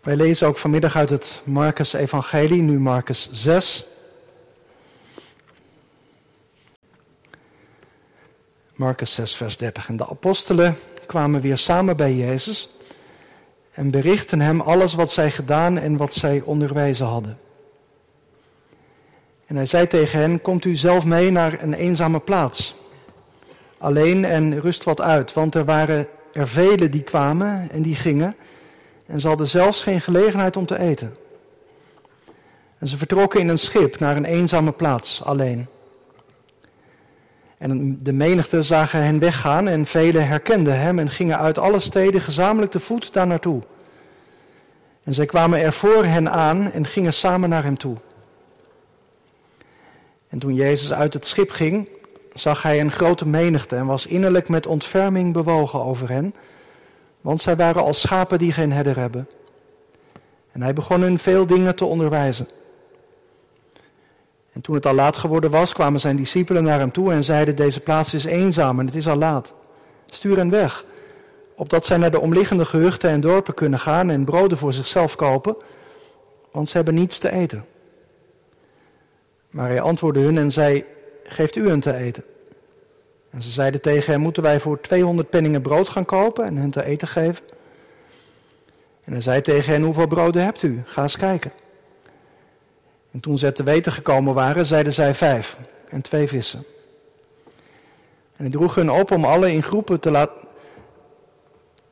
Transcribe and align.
Wij 0.00 0.16
lezen 0.16 0.46
ook 0.46 0.56
vanmiddag 0.56 0.96
uit 0.96 1.10
het 1.10 1.40
Marcus 1.44 1.92
Evangelie, 1.92 2.62
nu 2.62 2.78
Marcus 2.78 3.28
6. 3.32 3.84
Marcus 8.74 9.14
6, 9.14 9.36
vers 9.36 9.56
30. 9.56 9.88
En 9.88 9.96
de 9.96 10.08
apostelen 10.08 10.76
kwamen 11.06 11.40
weer 11.40 11.58
samen 11.58 11.96
bij 11.96 12.14
Jezus 12.14 12.76
en 13.70 13.90
berichten 13.90 14.40
hem 14.40 14.60
alles 14.60 14.94
wat 14.94 15.10
zij 15.10 15.30
gedaan 15.30 15.78
en 15.78 15.96
wat 15.96 16.14
zij 16.14 16.40
onderwezen 16.44 17.06
hadden. 17.06 17.38
En 19.46 19.56
hij 19.56 19.66
zei 19.66 19.86
tegen 19.86 20.18
hen: 20.18 20.40
Komt 20.40 20.64
u 20.64 20.76
zelf 20.76 21.04
mee 21.04 21.30
naar 21.30 21.62
een 21.62 21.74
eenzame 21.74 22.20
plaats, 22.20 22.74
alleen 23.78 24.24
en 24.24 24.60
rust 24.60 24.84
wat 24.84 25.00
uit, 25.00 25.32
want 25.32 25.54
er 25.54 25.64
waren 25.64 26.08
er 26.32 26.48
velen 26.48 26.90
die 26.90 27.02
kwamen 27.02 27.70
en 27.70 27.82
die 27.82 27.96
gingen, 27.96 28.36
en 29.10 29.20
ze 29.20 29.28
hadden 29.28 29.48
zelfs 29.48 29.82
geen 29.82 30.00
gelegenheid 30.00 30.56
om 30.56 30.66
te 30.66 30.78
eten. 30.78 31.16
En 32.78 32.88
ze 32.88 32.96
vertrokken 32.96 33.40
in 33.40 33.48
een 33.48 33.58
schip 33.58 33.98
naar 33.98 34.16
een 34.16 34.24
eenzame 34.24 34.72
plaats, 34.72 35.24
alleen. 35.24 35.66
En 37.58 37.98
de 38.02 38.12
menigte 38.12 38.62
zagen 38.62 39.02
hen 39.02 39.18
weggaan 39.18 39.68
en 39.68 39.86
velen 39.86 40.28
herkenden 40.28 40.80
hem 40.80 40.98
en 40.98 41.10
gingen 41.10 41.38
uit 41.38 41.58
alle 41.58 41.80
steden 41.80 42.20
gezamenlijk 42.20 42.72
te 42.72 42.80
voet 42.80 43.12
daar 43.12 43.26
naartoe. 43.26 43.62
En 45.02 45.14
zij 45.14 45.26
kwamen 45.26 45.60
er 45.60 45.72
voor 45.72 46.04
hen 46.04 46.30
aan 46.30 46.72
en 46.72 46.86
gingen 46.86 47.12
samen 47.12 47.48
naar 47.48 47.64
hem 47.64 47.78
toe. 47.78 47.96
En 50.28 50.38
toen 50.38 50.54
Jezus 50.54 50.92
uit 50.92 51.14
het 51.14 51.26
schip 51.26 51.50
ging, 51.50 51.88
zag 52.34 52.62
hij 52.62 52.80
een 52.80 52.92
grote 52.92 53.26
menigte 53.26 53.76
en 53.76 53.86
was 53.86 54.06
innerlijk 54.06 54.48
met 54.48 54.66
ontferming 54.66 55.32
bewogen 55.32 55.80
over 55.80 56.08
hen, 56.08 56.34
want 57.20 57.40
zij 57.40 57.56
waren 57.56 57.82
als 57.82 58.00
schapen 58.00 58.38
die 58.38 58.52
geen 58.52 58.72
herder 58.72 58.98
hebben. 58.98 59.28
En 60.52 60.62
hij 60.62 60.72
begon 60.72 61.00
hun 61.00 61.18
veel 61.18 61.46
dingen 61.46 61.76
te 61.76 61.84
onderwijzen. 61.84 62.48
En 64.52 64.60
toen 64.60 64.74
het 64.74 64.86
al 64.86 64.94
laat 64.94 65.16
geworden 65.16 65.50
was, 65.50 65.72
kwamen 65.72 66.00
zijn 66.00 66.16
discipelen 66.16 66.64
naar 66.64 66.78
hem 66.78 66.92
toe 66.92 67.12
en 67.12 67.24
zeiden: 67.24 67.56
Deze 67.56 67.80
plaats 67.80 68.14
is 68.14 68.24
eenzaam 68.24 68.78
en 68.78 68.86
het 68.86 68.94
is 68.94 69.08
al 69.08 69.16
laat. 69.16 69.52
Stuur 70.10 70.36
hen 70.36 70.50
weg, 70.50 70.84
opdat 71.54 71.86
zij 71.86 71.96
naar 71.96 72.10
de 72.10 72.20
omliggende 72.20 72.64
gehuchten 72.64 73.10
en 73.10 73.20
dorpen 73.20 73.54
kunnen 73.54 73.78
gaan 73.78 74.10
en 74.10 74.24
broden 74.24 74.58
voor 74.58 74.72
zichzelf 74.72 75.16
kopen, 75.16 75.56
want 76.50 76.68
ze 76.68 76.76
hebben 76.76 76.94
niets 76.94 77.18
te 77.18 77.32
eten. 77.32 77.64
Maar 79.50 79.68
hij 79.68 79.80
antwoordde 79.80 80.20
hun 80.20 80.38
en 80.38 80.52
zei: 80.52 80.84
Geeft 81.24 81.56
u 81.56 81.68
hen 81.68 81.80
te 81.80 81.94
eten. 81.94 82.24
En 83.30 83.42
ze 83.42 83.50
zeiden 83.50 83.80
tegen 83.80 84.12
hem: 84.12 84.20
Moeten 84.20 84.42
wij 84.42 84.60
voor 84.60 84.80
200 84.80 85.30
penningen 85.30 85.62
brood 85.62 85.88
gaan 85.88 86.04
kopen 86.04 86.44
en 86.44 86.56
hen 86.56 86.70
te 86.70 86.84
eten 86.84 87.08
geven? 87.08 87.44
En 89.04 89.12
hij 89.12 89.20
zei 89.20 89.40
tegen 89.40 89.72
hen: 89.72 89.82
Hoeveel 89.82 90.06
broden 90.06 90.44
hebt 90.44 90.62
u? 90.62 90.82
Ga 90.84 91.02
eens 91.02 91.16
kijken. 91.16 91.52
En 93.10 93.20
toen 93.20 93.38
ze 93.38 93.52
te 93.52 93.62
weten 93.62 93.92
gekomen 93.92 94.34
waren, 94.34 94.66
zeiden 94.66 94.92
zij 94.92 95.14
vijf 95.14 95.56
en 95.88 96.02
twee 96.02 96.26
vissen. 96.28 96.64
En 98.36 98.46
hij 98.46 98.50
droeg 98.50 98.74
hun 98.74 98.90
op 98.90 99.10
om 99.10 99.24
alle 99.24 99.52
in 99.52 99.62
groepen 99.62 100.00
te 100.00 100.10
laten. 100.10 100.48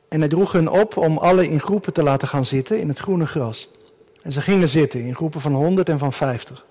En 0.07 0.19
hij 0.19 0.29
droeg 0.29 0.51
hun 0.51 0.69
op 0.69 0.97
om 0.97 1.17
alle 1.17 1.49
in 1.49 1.59
groepen 1.59 1.93
te 1.93 2.03
laten 2.03 2.27
gaan 2.27 2.45
zitten 2.45 2.79
in 2.79 2.87
het 2.87 2.99
groene 2.99 3.27
gras. 3.27 3.69
En 4.21 4.31
ze 4.31 4.41
gingen 4.41 4.69
zitten 4.69 4.99
in 4.99 5.15
groepen 5.15 5.41
van 5.41 5.53
honderd 5.53 5.89
en 5.89 5.99
van 5.99 6.13
vijftig. 6.13 6.65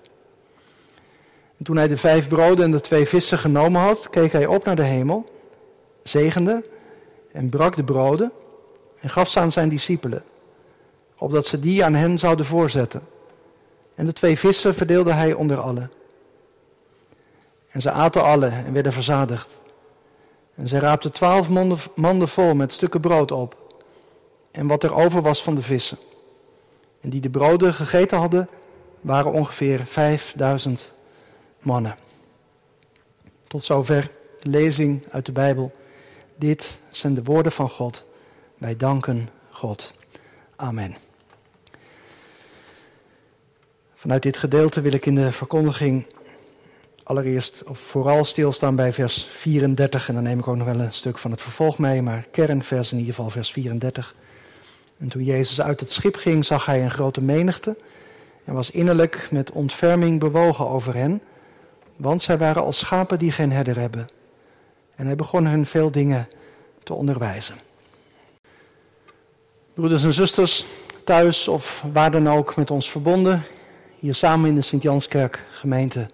En 1.59 1.65
toen 1.65 1.77
hij 1.77 1.87
de 1.87 1.97
vijf 1.97 2.27
broden 2.27 2.65
en 2.65 2.71
de 2.71 2.81
twee 2.81 3.07
vissen 3.07 3.37
genomen 3.37 3.81
had, 3.81 4.09
keek 4.09 4.31
hij 4.31 4.45
op 4.45 4.65
naar 4.65 4.75
de 4.75 4.83
hemel, 4.83 5.25
zegende 6.03 6.63
en 7.31 7.49
brak 7.49 7.75
de 7.75 7.83
broden 7.83 8.31
en 8.99 9.09
gaf 9.09 9.29
ze 9.29 9.39
aan 9.39 9.51
zijn 9.51 9.69
discipelen, 9.69 10.23
opdat 11.17 11.47
ze 11.47 11.59
die 11.59 11.83
aan 11.83 11.93
hen 11.93 12.17
zouden 12.17 12.45
voorzetten. 12.45 13.01
En 13.95 14.05
de 14.05 14.13
twee 14.13 14.37
vissen 14.37 14.75
verdeelde 14.75 15.13
hij 15.13 15.33
onder 15.33 15.59
allen. 15.59 15.91
En 17.71 17.81
ze 17.81 17.91
aten 17.91 18.23
alle 18.23 18.47
en 18.47 18.73
werden 18.73 18.93
verzadigd. 18.93 19.49
En 20.55 20.67
zij 20.67 20.79
raapten 20.79 21.11
twaalf 21.11 21.49
manden 21.95 22.27
vol 22.27 22.53
met 22.53 22.73
stukken 22.73 23.01
brood 23.01 23.31
op. 23.31 23.57
En 24.51 24.67
wat 24.67 24.83
er 24.83 24.93
over 24.93 25.21
was 25.21 25.43
van 25.43 25.55
de 25.55 25.61
vissen. 25.61 25.97
En 27.01 27.09
die 27.09 27.21
de 27.21 27.29
broden 27.29 27.73
gegeten 27.73 28.17
hadden, 28.17 28.49
waren 29.01 29.31
ongeveer 29.31 29.85
vijfduizend 29.85 30.91
mannen. 31.59 31.95
Tot 33.47 33.63
zover 33.63 34.11
de 34.39 34.49
lezing 34.49 35.03
uit 35.11 35.25
de 35.25 35.31
Bijbel. 35.31 35.71
Dit 36.35 36.77
zijn 36.89 37.13
de 37.13 37.23
woorden 37.23 37.51
van 37.51 37.69
God. 37.69 38.03
Wij 38.57 38.77
danken 38.77 39.29
God. 39.49 39.93
Amen. 40.55 40.95
Vanuit 43.95 44.23
dit 44.23 44.37
gedeelte 44.37 44.81
wil 44.81 44.93
ik 44.93 45.05
in 45.05 45.15
de 45.15 45.31
verkondiging 45.31 46.05
allereerst 47.03 47.63
of 47.63 47.79
vooral 47.79 48.23
stilstaan 48.23 48.75
bij 48.75 48.93
vers 48.93 49.27
34. 49.31 50.07
En 50.07 50.13
dan 50.13 50.23
neem 50.23 50.39
ik 50.39 50.47
ook 50.47 50.55
nog 50.55 50.65
wel 50.65 50.79
een 50.79 50.93
stuk 50.93 51.17
van 51.17 51.31
het 51.31 51.41
vervolg 51.41 51.77
mee, 51.77 52.01
maar 52.01 52.25
kernvers 52.31 52.91
in 52.91 52.97
ieder 52.97 53.13
geval 53.13 53.29
vers 53.29 53.51
34. 53.51 54.15
En 54.97 55.09
toen 55.09 55.23
Jezus 55.23 55.61
uit 55.61 55.79
het 55.79 55.91
schip 55.91 56.15
ging, 56.15 56.45
zag 56.45 56.65
hij 56.65 56.83
een 56.83 56.91
grote 56.91 57.21
menigte 57.21 57.75
en 58.43 58.53
was 58.53 58.71
innerlijk 58.71 59.27
met 59.31 59.51
ontferming 59.51 60.19
bewogen 60.19 60.67
over 60.67 60.95
hen, 60.95 61.21
want 61.99 62.21
zij 62.21 62.37
waren 62.37 62.63
als 62.63 62.77
schapen 62.77 63.19
die 63.19 63.31
geen 63.31 63.51
herder 63.51 63.79
hebben. 63.79 64.07
En 64.95 65.05
hij 65.05 65.15
begon 65.15 65.47
hun 65.47 65.65
veel 65.65 65.91
dingen 65.91 66.27
te 66.83 66.93
onderwijzen. 66.93 67.55
Broeders 69.73 70.03
en 70.03 70.13
zusters, 70.13 70.65
thuis 71.03 71.47
of 71.47 71.83
waar 71.93 72.11
dan 72.11 72.29
ook 72.29 72.55
met 72.55 72.71
ons 72.71 72.91
verbonden, 72.91 73.43
hier 73.99 74.15
samen 74.15 74.49
in 74.49 74.55
de 74.55 74.61
Sint-Janskerk 74.61 75.45
gemeente 75.51 76.09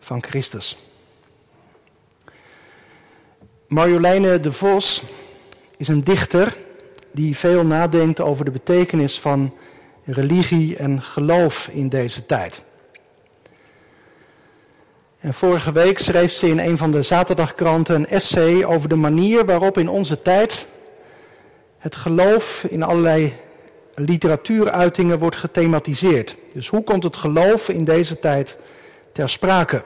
van 0.00 0.22
Christus. 0.22 0.76
Marjoleine 3.66 4.40
de 4.40 4.52
Vos 4.52 5.02
is 5.76 5.88
een 5.88 6.04
dichter 6.04 6.56
die 7.10 7.36
veel 7.36 7.64
nadenkt 7.66 8.20
over 8.20 8.44
de 8.44 8.50
betekenis 8.50 9.20
van 9.20 9.54
religie 10.04 10.76
en 10.76 11.02
geloof 11.02 11.68
in 11.68 11.88
deze 11.88 12.26
tijd. 12.26 12.62
En 15.22 15.34
vorige 15.34 15.72
week 15.72 15.98
schreef 15.98 16.32
ze 16.32 16.48
in 16.48 16.58
een 16.58 16.78
van 16.78 16.90
de 16.90 17.02
zaterdagkranten 17.02 17.94
een 17.94 18.06
essay 18.06 18.64
over 18.64 18.88
de 18.88 18.96
manier 18.96 19.44
waarop 19.44 19.78
in 19.78 19.88
onze 19.88 20.22
tijd 20.22 20.66
het 21.78 21.96
geloof 21.96 22.64
in 22.68 22.82
allerlei 22.82 23.32
literatuuruitingen 23.94 25.18
wordt 25.18 25.36
gethematiseerd. 25.36 26.36
Dus 26.52 26.68
hoe 26.68 26.84
komt 26.84 27.02
het 27.02 27.16
geloof 27.16 27.68
in 27.68 27.84
deze 27.84 28.18
tijd 28.18 28.56
ter 29.12 29.28
sprake? 29.28 29.82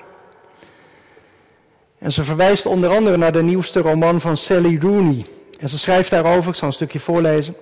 En 1.98 2.12
ze 2.12 2.24
verwijst 2.24 2.66
onder 2.66 2.90
andere 2.90 3.16
naar 3.16 3.32
de 3.32 3.42
nieuwste 3.42 3.80
roman 3.80 4.20
van 4.20 4.36
Sally 4.36 4.78
Rooney. 4.80 5.26
En 5.60 5.68
ze 5.68 5.78
schrijft 5.78 6.10
daarover, 6.10 6.50
ik 6.50 6.56
zal 6.56 6.68
een 6.68 6.74
stukje 6.74 7.00
voorlezen. 7.00 7.56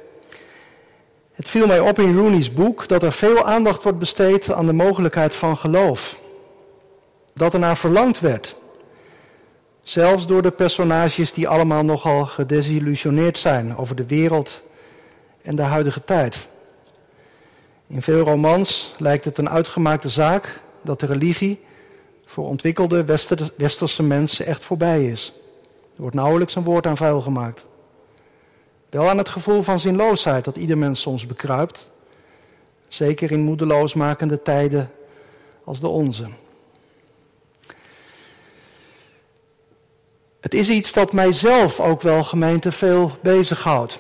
Het 1.34 1.48
viel 1.48 1.66
mij 1.66 1.80
op 1.80 1.98
in 1.98 2.16
Rooney's 2.16 2.52
boek 2.52 2.88
dat 2.88 3.02
er 3.02 3.12
veel 3.12 3.44
aandacht 3.44 3.82
wordt 3.82 3.98
besteed 3.98 4.52
aan 4.52 4.66
de 4.66 4.72
mogelijkheid 4.72 5.34
van 5.34 5.56
geloof. 5.56 6.22
Dat 7.34 7.54
er 7.54 7.60
naar 7.60 7.76
verlangd 7.76 8.20
werd. 8.20 8.56
Zelfs 9.82 10.26
door 10.26 10.42
de 10.42 10.50
personages 10.50 11.32
die 11.32 11.48
allemaal 11.48 11.84
nogal 11.84 12.26
gedesillusioneerd 12.26 13.38
zijn 13.38 13.76
over 13.76 13.96
de 13.96 14.06
wereld 14.06 14.62
en 15.42 15.56
de 15.56 15.62
huidige 15.62 16.04
tijd. 16.04 16.48
In 17.86 18.02
veel 18.02 18.24
romans 18.24 18.94
lijkt 18.98 19.24
het 19.24 19.38
een 19.38 19.50
uitgemaakte 19.50 20.08
zaak 20.08 20.60
dat 20.82 21.00
de 21.00 21.06
religie 21.06 21.60
voor 22.26 22.46
ontwikkelde 22.46 23.04
westerse 23.56 24.02
mensen 24.02 24.46
echt 24.46 24.62
voorbij 24.62 25.06
is. 25.06 25.32
Er 25.72 26.00
wordt 26.00 26.16
nauwelijks 26.16 26.54
een 26.54 26.64
woord 26.64 26.86
aan 26.86 26.96
vuil 26.96 27.20
gemaakt. 27.20 27.64
Wel 28.90 29.08
aan 29.08 29.18
het 29.18 29.28
gevoel 29.28 29.62
van 29.62 29.80
zinloosheid 29.80 30.44
dat 30.44 30.56
ieder 30.56 30.78
mens 30.78 31.00
soms 31.00 31.26
bekruipt, 31.26 31.88
zeker 32.88 33.32
in 33.32 33.40
moedeloosmakende 33.40 34.42
tijden 34.42 34.90
als 35.64 35.80
de 35.80 35.88
onze. 35.88 36.26
Het 40.44 40.54
is 40.54 40.70
iets 40.70 40.92
dat 40.92 41.12
mijzelf 41.12 41.80
ook 41.80 42.02
wel 42.02 42.22
gemeente 42.22 42.72
veel 42.72 43.12
bezighoudt. 43.22 43.98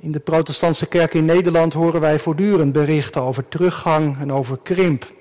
In 0.00 0.12
de 0.12 0.18
protestantse 0.18 0.86
kerk 0.86 1.14
in 1.14 1.24
Nederland 1.24 1.72
horen 1.72 2.00
wij 2.00 2.18
voortdurend 2.18 2.72
berichten 2.72 3.22
over 3.22 3.48
teruggang 3.48 4.20
en 4.20 4.32
over 4.32 4.58
krimp. 4.62 5.12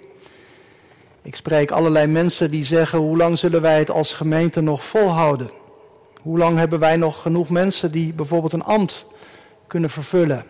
Ik 1.21 1.35
spreek 1.35 1.71
allerlei 1.71 2.07
mensen 2.07 2.51
die 2.51 2.63
zeggen: 2.63 3.00
hoe 3.00 3.17
lang 3.17 3.38
zullen 3.38 3.62
wij 3.62 3.79
het 3.79 3.91
als 3.91 4.13
gemeente 4.13 4.62
nog 4.62 4.85
volhouden? 4.85 5.50
Hoe 6.21 6.38
lang 6.38 6.57
hebben 6.57 6.79
wij 6.79 6.97
nog 6.97 7.21
genoeg 7.21 7.50
mensen 7.50 7.91
die 7.91 8.13
bijvoorbeeld 8.13 8.53
een 8.53 8.63
ambt 8.63 9.06
kunnen 9.67 9.89
vervullen? 9.89 10.45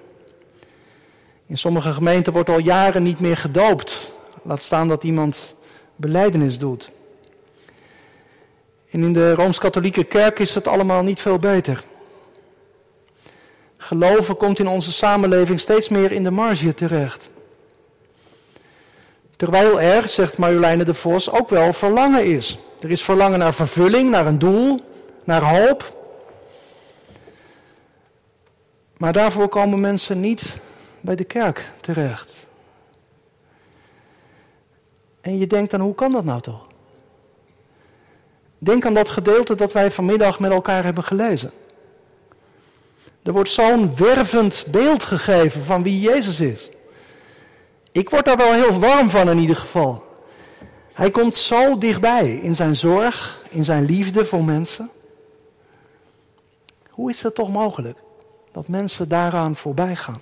In 1.45 1.57
sommige 1.57 1.93
gemeenten 1.93 2.33
wordt 2.33 2.49
al 2.49 2.59
jaren 2.59 3.03
niet 3.03 3.19
meer 3.19 3.37
gedoopt. 3.37 4.11
Laat 4.41 4.61
staan 4.61 4.87
dat 4.87 5.03
iemand 5.03 5.55
beleidenis 5.95 6.57
doet. 6.57 6.91
En 8.95 9.03
in 9.03 9.13
de 9.13 9.33
Rooms-Katholieke 9.33 10.03
Kerk 10.03 10.39
is 10.39 10.55
het 10.55 10.67
allemaal 10.67 11.03
niet 11.03 11.19
veel 11.19 11.39
beter. 11.39 11.83
Geloven 13.77 14.37
komt 14.37 14.59
in 14.59 14.67
onze 14.67 14.91
samenleving 14.91 15.59
steeds 15.59 15.89
meer 15.89 16.11
in 16.11 16.23
de 16.23 16.31
marge 16.31 16.73
terecht. 16.73 17.29
Terwijl 19.35 19.81
er, 19.81 20.07
zegt 20.07 20.37
Marjoleine 20.37 20.83
de 20.83 20.93
Vos, 20.93 21.31
ook 21.31 21.49
wel 21.49 21.73
verlangen 21.73 22.25
is. 22.25 22.57
Er 22.79 22.89
is 22.89 23.03
verlangen 23.03 23.39
naar 23.39 23.53
vervulling, 23.53 24.09
naar 24.09 24.25
een 24.25 24.39
doel, 24.39 24.79
naar 25.23 25.41
hoop. 25.41 25.93
Maar 28.97 29.13
daarvoor 29.13 29.47
komen 29.47 29.79
mensen 29.79 30.19
niet 30.19 30.57
bij 31.01 31.15
de 31.15 31.23
kerk 31.23 31.71
terecht. 31.81 32.35
En 35.21 35.37
je 35.37 35.47
denkt 35.47 35.71
dan, 35.71 35.79
hoe 35.79 35.95
kan 35.95 36.11
dat 36.11 36.23
nou 36.23 36.41
toch? 36.41 36.73
Denk 38.65 38.85
aan 38.85 38.93
dat 38.93 39.09
gedeelte 39.09 39.55
dat 39.55 39.73
wij 39.73 39.91
vanmiddag 39.91 40.39
met 40.39 40.51
elkaar 40.51 40.83
hebben 40.83 41.03
gelezen. 41.03 41.51
Er 43.23 43.31
wordt 43.31 43.49
zo'n 43.49 43.95
wervend 43.95 44.65
beeld 44.67 45.03
gegeven 45.03 45.63
van 45.63 45.83
wie 45.83 45.99
Jezus 45.99 46.39
is. 46.39 46.69
Ik 47.91 48.09
word 48.09 48.25
daar 48.25 48.37
wel 48.37 48.53
heel 48.53 48.79
warm 48.79 49.09
van 49.09 49.29
in 49.29 49.37
ieder 49.37 49.55
geval. 49.55 50.03
Hij 50.93 51.11
komt 51.11 51.35
zo 51.35 51.77
dichtbij 51.77 52.35
in 52.35 52.55
zijn 52.55 52.75
zorg, 52.75 53.41
in 53.49 53.63
zijn 53.63 53.85
liefde 53.85 54.25
voor 54.25 54.43
mensen. 54.43 54.89
Hoe 56.89 57.09
is 57.09 57.21
het 57.21 57.35
toch 57.35 57.49
mogelijk 57.49 57.97
dat 58.51 58.67
mensen 58.67 59.09
daaraan 59.09 59.55
voorbij 59.55 59.95
gaan? 59.95 60.21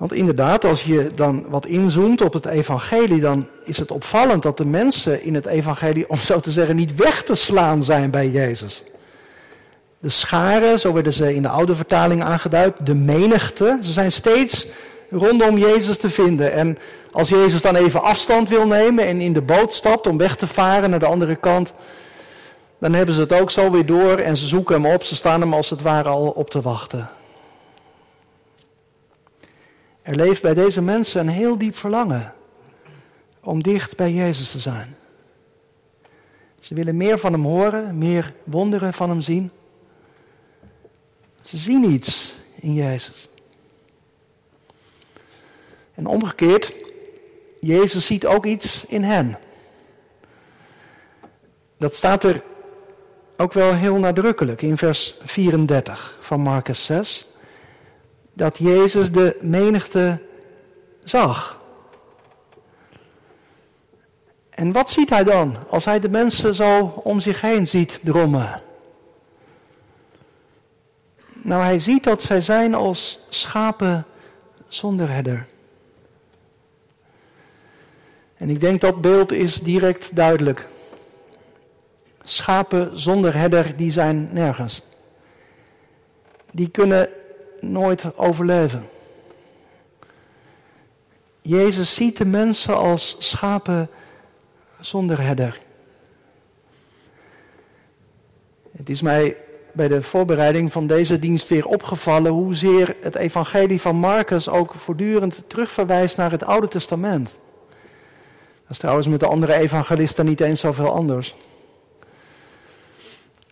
Want 0.00 0.12
inderdaad, 0.12 0.64
als 0.64 0.84
je 0.84 1.10
dan 1.14 1.46
wat 1.48 1.66
inzoomt 1.66 2.20
op 2.20 2.32
het 2.32 2.46
evangelie, 2.46 3.20
dan 3.20 3.48
is 3.64 3.78
het 3.78 3.90
opvallend 3.90 4.42
dat 4.42 4.56
de 4.56 4.64
mensen 4.64 5.22
in 5.22 5.34
het 5.34 5.46
evangelie, 5.46 6.08
om 6.08 6.16
zo 6.16 6.40
te 6.40 6.50
zeggen, 6.50 6.76
niet 6.76 6.94
weg 6.94 7.22
te 7.22 7.34
slaan 7.34 7.84
zijn 7.84 8.10
bij 8.10 8.28
Jezus. 8.28 8.82
De 9.98 10.08
scharen, 10.08 10.78
zo 10.78 10.92
werden 10.92 11.12
ze 11.12 11.34
in 11.34 11.42
de 11.42 11.48
oude 11.48 11.74
vertaling 11.74 12.22
aangeduid, 12.22 12.86
de 12.86 12.94
menigte, 12.94 13.78
ze 13.82 13.92
zijn 13.92 14.12
steeds 14.12 14.66
rondom 15.10 15.58
Jezus 15.58 15.98
te 15.98 16.10
vinden. 16.10 16.52
En 16.52 16.78
als 17.12 17.28
Jezus 17.28 17.62
dan 17.62 17.76
even 17.76 18.02
afstand 18.02 18.48
wil 18.48 18.66
nemen 18.66 19.06
en 19.06 19.20
in 19.20 19.32
de 19.32 19.42
boot 19.42 19.74
stapt 19.74 20.06
om 20.06 20.18
weg 20.18 20.36
te 20.36 20.46
varen 20.46 20.90
naar 20.90 20.98
de 20.98 21.06
andere 21.06 21.36
kant, 21.36 21.72
dan 22.78 22.92
hebben 22.92 23.14
ze 23.14 23.20
het 23.20 23.32
ook 23.32 23.50
zo 23.50 23.70
weer 23.70 23.86
door 23.86 24.16
en 24.16 24.36
ze 24.36 24.46
zoeken 24.46 24.82
hem 24.82 24.92
op, 24.92 25.02
ze 25.02 25.14
staan 25.14 25.40
hem 25.40 25.54
als 25.54 25.70
het 25.70 25.82
ware 25.82 26.08
al 26.08 26.28
op 26.28 26.50
te 26.50 26.60
wachten. 26.60 27.10
Er 30.02 30.16
leeft 30.16 30.42
bij 30.42 30.54
deze 30.54 30.82
mensen 30.82 31.20
een 31.20 31.28
heel 31.28 31.58
diep 31.58 31.76
verlangen 31.76 32.34
om 33.40 33.62
dicht 33.62 33.96
bij 33.96 34.12
Jezus 34.12 34.50
te 34.50 34.58
zijn. 34.58 34.96
Ze 36.60 36.74
willen 36.74 36.96
meer 36.96 37.18
van 37.18 37.32
hem 37.32 37.44
horen, 37.44 37.98
meer 37.98 38.34
wonderen 38.44 38.92
van 38.92 39.08
hem 39.08 39.20
zien. 39.20 39.50
Ze 41.42 41.56
zien 41.56 41.90
iets 41.90 42.34
in 42.54 42.74
Jezus. 42.74 43.28
En 45.94 46.06
omgekeerd, 46.06 46.72
Jezus 47.60 48.06
ziet 48.06 48.26
ook 48.26 48.46
iets 48.46 48.84
in 48.86 49.02
hen. 49.02 49.38
Dat 51.76 51.94
staat 51.94 52.24
er 52.24 52.42
ook 53.36 53.52
wel 53.52 53.74
heel 53.74 53.96
nadrukkelijk 53.96 54.62
in 54.62 54.76
vers 54.76 55.14
34 55.22 56.18
van 56.20 56.40
Marcus 56.40 56.84
6 56.84 57.26
dat 58.40 58.58
Jezus 58.58 59.12
de 59.12 59.36
menigte 59.40 60.18
zag. 61.04 61.60
En 64.50 64.72
wat 64.72 64.90
ziet 64.90 65.10
hij 65.10 65.24
dan 65.24 65.56
als 65.68 65.84
hij 65.84 66.00
de 66.00 66.08
mensen 66.08 66.54
zo 66.54 67.00
om 67.04 67.20
zich 67.20 67.40
heen 67.40 67.66
ziet 67.66 68.00
drommen? 68.02 68.62
Nou, 71.32 71.62
hij 71.62 71.78
ziet 71.78 72.04
dat 72.04 72.22
zij 72.22 72.40
zijn 72.40 72.74
als 72.74 73.18
schapen 73.28 74.06
zonder 74.68 75.10
herder. 75.10 75.46
En 78.36 78.50
ik 78.50 78.60
denk 78.60 78.80
dat 78.80 79.00
beeld 79.00 79.32
is 79.32 79.60
direct 79.60 80.16
duidelijk. 80.16 80.68
Schapen 82.22 83.00
zonder 83.00 83.36
herder, 83.36 83.76
die 83.76 83.90
zijn 83.90 84.28
nergens. 84.32 84.82
Die 86.50 86.68
kunnen 86.68 87.08
nooit 87.60 88.16
overleven. 88.16 88.88
Jezus 91.40 91.94
ziet 91.94 92.16
de 92.16 92.24
mensen 92.24 92.76
als 92.76 93.16
schapen 93.18 93.90
zonder 94.80 95.20
herder. 95.20 95.60
Het 98.76 98.88
is 98.88 99.02
mij 99.02 99.36
bij 99.72 99.88
de 99.88 100.02
voorbereiding 100.02 100.72
van 100.72 100.86
deze 100.86 101.18
dienst 101.18 101.48
weer 101.48 101.66
opgevallen 101.66 102.32
hoezeer 102.32 102.96
het 103.00 103.14
evangelie 103.14 103.80
van 103.80 103.96
Marcus 103.96 104.48
ook 104.48 104.74
voortdurend 104.74 105.42
terugverwijst 105.46 106.16
naar 106.16 106.30
het 106.30 106.44
Oude 106.44 106.68
Testament. 106.68 107.36
Dat 108.62 108.70
is 108.70 108.78
trouwens 108.78 109.06
met 109.06 109.20
de 109.20 109.26
andere 109.26 109.54
evangelisten 109.54 110.24
niet 110.26 110.40
eens 110.40 110.60
zoveel 110.60 110.92
anders. 110.92 111.34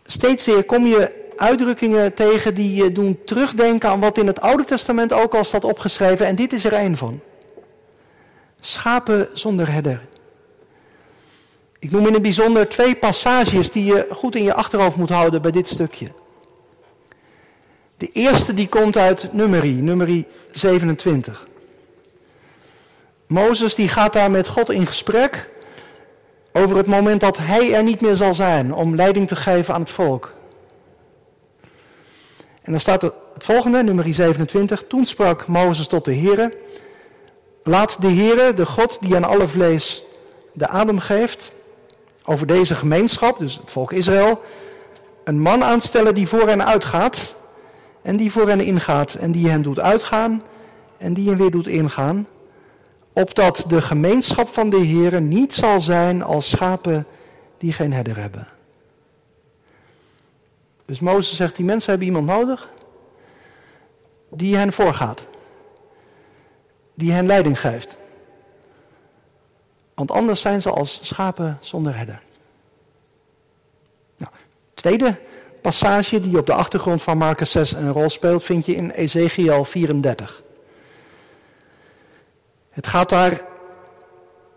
Steeds 0.07 0.45
weer 0.45 0.65
kom 0.65 0.87
je 0.87 1.18
uitdrukkingen 1.39 2.15
tegen 2.15 2.55
die 2.55 2.75
je 2.75 2.93
doen 2.93 3.19
terugdenken 3.25 3.89
aan 3.89 4.01
wat 4.01 4.19
in 4.19 4.27
het 4.27 4.41
Oude 4.41 4.65
Testament 4.65 5.13
ook 5.13 5.35
al 5.35 5.45
staat 5.45 5.65
opgeschreven. 5.65 6.27
En 6.27 6.35
dit 6.35 6.53
is 6.53 6.65
er 6.65 6.73
één 6.73 6.97
van. 6.97 7.21
Schapen 8.61 9.29
zonder 9.33 9.73
herder. 9.73 10.01
Ik 11.79 11.91
noem 11.91 12.07
in 12.07 12.13
het 12.13 12.23
bijzonder 12.23 12.69
twee 12.69 12.95
passages 12.95 13.71
die 13.71 13.85
je 13.85 14.07
goed 14.11 14.37
in 14.37 14.43
je 14.43 14.55
achterhoofd 14.55 14.97
moet 14.97 15.09
houden 15.09 15.43
bij 15.43 15.51
dit 15.51 15.69
stukje. 15.69 16.09
De 17.97 18.11
eerste 18.13 18.55
die 18.55 18.69
komt 18.69 18.97
uit 18.97 19.33
Numeri, 19.33 19.75
Numeri 19.75 20.27
27. 20.53 21.47
Mozes 23.27 23.75
die 23.75 23.89
gaat 23.89 24.13
daar 24.13 24.31
met 24.31 24.49
God 24.49 24.71
in 24.71 24.87
gesprek 24.87 25.49
over 26.53 26.77
het 26.77 26.87
moment 26.87 27.21
dat 27.21 27.37
hij 27.37 27.75
er 27.75 27.83
niet 27.83 28.01
meer 28.01 28.17
zal 28.17 28.35
zijn 28.35 28.75
om 28.75 28.95
leiding 28.95 29.29
te 29.29 29.37
geven 29.37 29.75
aan 29.75 29.81
het 29.81 29.91
volk. 29.91 30.33
En 32.69 32.75
dan 32.75 32.83
staat 32.83 33.03
er 33.03 33.13
het 33.35 33.45
volgende, 33.45 33.83
nummer 33.83 34.15
27. 34.15 34.85
Toen 34.89 35.05
sprak 35.05 35.47
Mozes 35.47 35.87
tot 35.87 36.05
de 36.05 36.15
Heere. 36.15 36.53
Laat 37.63 37.97
de 38.01 38.11
Heere, 38.11 38.55
de 38.55 38.67
God 38.67 38.99
die 39.01 39.17
aan 39.17 39.25
alle 39.25 39.49
vlees 39.49 40.03
de 40.53 40.69
adem 40.69 40.99
geeft, 40.99 41.53
over 42.25 42.47
deze 42.47 42.75
gemeenschap, 42.75 43.39
dus 43.39 43.57
het 43.57 43.71
volk 43.71 43.93
Israël, 43.93 44.43
een 45.25 45.41
man 45.41 45.65
aanstellen 45.65 46.15
die 46.15 46.29
voor 46.29 46.49
hen 46.49 46.67
uitgaat 46.67 47.35
en 48.03 48.17
die 48.17 48.33
voor 48.33 48.49
hen 48.49 48.61
ingaat 48.61 49.15
en 49.15 49.33
die 49.33 49.49
hen 49.49 49.63
doet 49.63 49.81
uitgaan 49.81 50.43
en 50.97 51.15
die 51.15 51.29
hen 51.29 51.39
weer 51.39 51.51
doet 51.51 51.67
ingaan, 51.67 52.27
opdat 53.13 53.65
de 53.69 53.83
gemeenschap 53.83 54.49
van 54.49 54.71
de 54.71 54.87
Heere 54.87 55.21
niet 55.21 55.55
zal 55.55 55.81
zijn 55.81 56.23
als 56.23 56.51
schapen 56.51 57.07
die 57.59 57.73
geen 57.73 57.93
herder 57.93 58.17
hebben. 58.17 58.58
Dus 60.89 61.01
Mozes 61.01 61.37
zegt, 61.37 61.57
die 61.57 61.65
mensen 61.65 61.91
hebben 61.91 62.09
iemand 62.09 62.27
nodig 62.27 62.69
die 64.29 64.57
hen 64.57 64.73
voorgaat. 64.73 65.23
Die 66.95 67.13
hen 67.13 67.27
leiding 67.27 67.61
geeft. 67.61 67.97
Want 69.95 70.11
anders 70.11 70.41
zijn 70.41 70.63
ze 70.63 70.71
als 70.71 70.99
schapen 71.03 71.59
zonder 71.61 71.97
herder. 71.97 72.23
Nou, 74.17 74.33
tweede 74.75 75.17
passage 75.63 76.21
die 76.21 76.39
op 76.39 76.47
de 76.47 76.53
achtergrond 76.53 77.03
van 77.03 77.19
Marcus 77.19 77.51
6 77.51 77.73
een 77.73 77.93
rol 77.93 78.09
speelt, 78.09 78.45
vind 78.45 78.67
je 78.67 78.75
in 78.75 78.91
Ezekiel 78.91 79.65
34. 79.65 80.43
Het 82.71 82.87
gaat 82.87 83.09
daar 83.09 83.41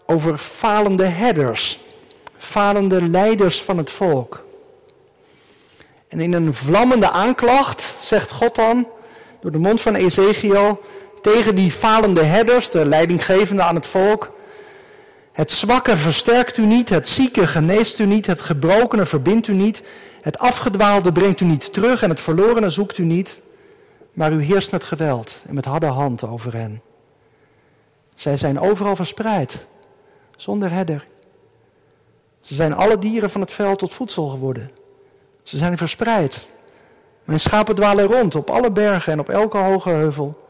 over 0.05 0.37
falende 0.37 1.05
herders, 1.05 1.79
falende 2.37 3.09
leiders 3.09 3.61
van 3.61 3.77
het 3.77 3.91
volk. 3.91 4.49
En 6.11 6.19
in 6.19 6.33
een 6.33 6.53
vlammende 6.53 7.09
aanklacht 7.09 7.95
zegt 7.99 8.31
God 8.31 8.55
dan, 8.55 8.87
door 9.39 9.51
de 9.51 9.57
mond 9.57 9.81
van 9.81 9.95
Ezekiel, 9.95 10.81
tegen 11.21 11.55
die 11.55 11.71
falende 11.71 12.23
herders, 12.23 12.69
de 12.69 12.85
leidinggevende 12.85 13.61
aan 13.61 13.75
het 13.75 13.87
volk. 13.87 14.31
Het 15.31 15.51
zwakke 15.51 15.97
versterkt 15.97 16.57
u 16.57 16.65
niet, 16.65 16.89
het 16.89 17.07
zieke 17.07 17.47
geneest 17.47 17.99
u 17.99 18.05
niet, 18.05 18.25
het 18.25 18.41
gebrokene 18.41 19.05
verbindt 19.05 19.47
u 19.47 19.53
niet, 19.53 19.81
het 20.21 20.39
afgedwaalde 20.39 21.11
brengt 21.11 21.41
u 21.41 21.45
niet 21.45 21.73
terug 21.73 22.03
en 22.03 22.09
het 22.09 22.19
verlorene 22.19 22.69
zoekt 22.69 22.97
u 22.97 23.03
niet, 23.03 23.39
maar 24.13 24.31
u 24.31 24.41
heerst 24.41 24.71
met 24.71 24.83
geweld 24.83 25.39
en 25.47 25.55
met 25.55 25.65
harde 25.65 25.85
hand 25.85 26.23
over 26.23 26.53
hen. 26.53 26.81
Zij 28.15 28.37
zijn 28.37 28.59
overal 28.59 28.95
verspreid, 28.95 29.65
zonder 30.35 30.71
herder. 30.71 31.05
Ze 32.41 32.53
zijn 32.53 32.73
alle 32.73 32.97
dieren 32.97 33.29
van 33.29 33.41
het 33.41 33.51
veld 33.51 33.79
tot 33.79 33.93
voedsel 33.93 34.27
geworden. 34.27 34.71
Ze 35.43 35.57
zijn 35.57 35.77
verspreid. 35.77 36.47
Mijn 37.23 37.39
schapen 37.39 37.75
dwalen 37.75 38.05
rond 38.05 38.35
op 38.35 38.49
alle 38.49 38.71
bergen 38.71 39.13
en 39.13 39.19
op 39.19 39.29
elke 39.29 39.57
hoge 39.57 39.89
heuvel. 39.89 40.49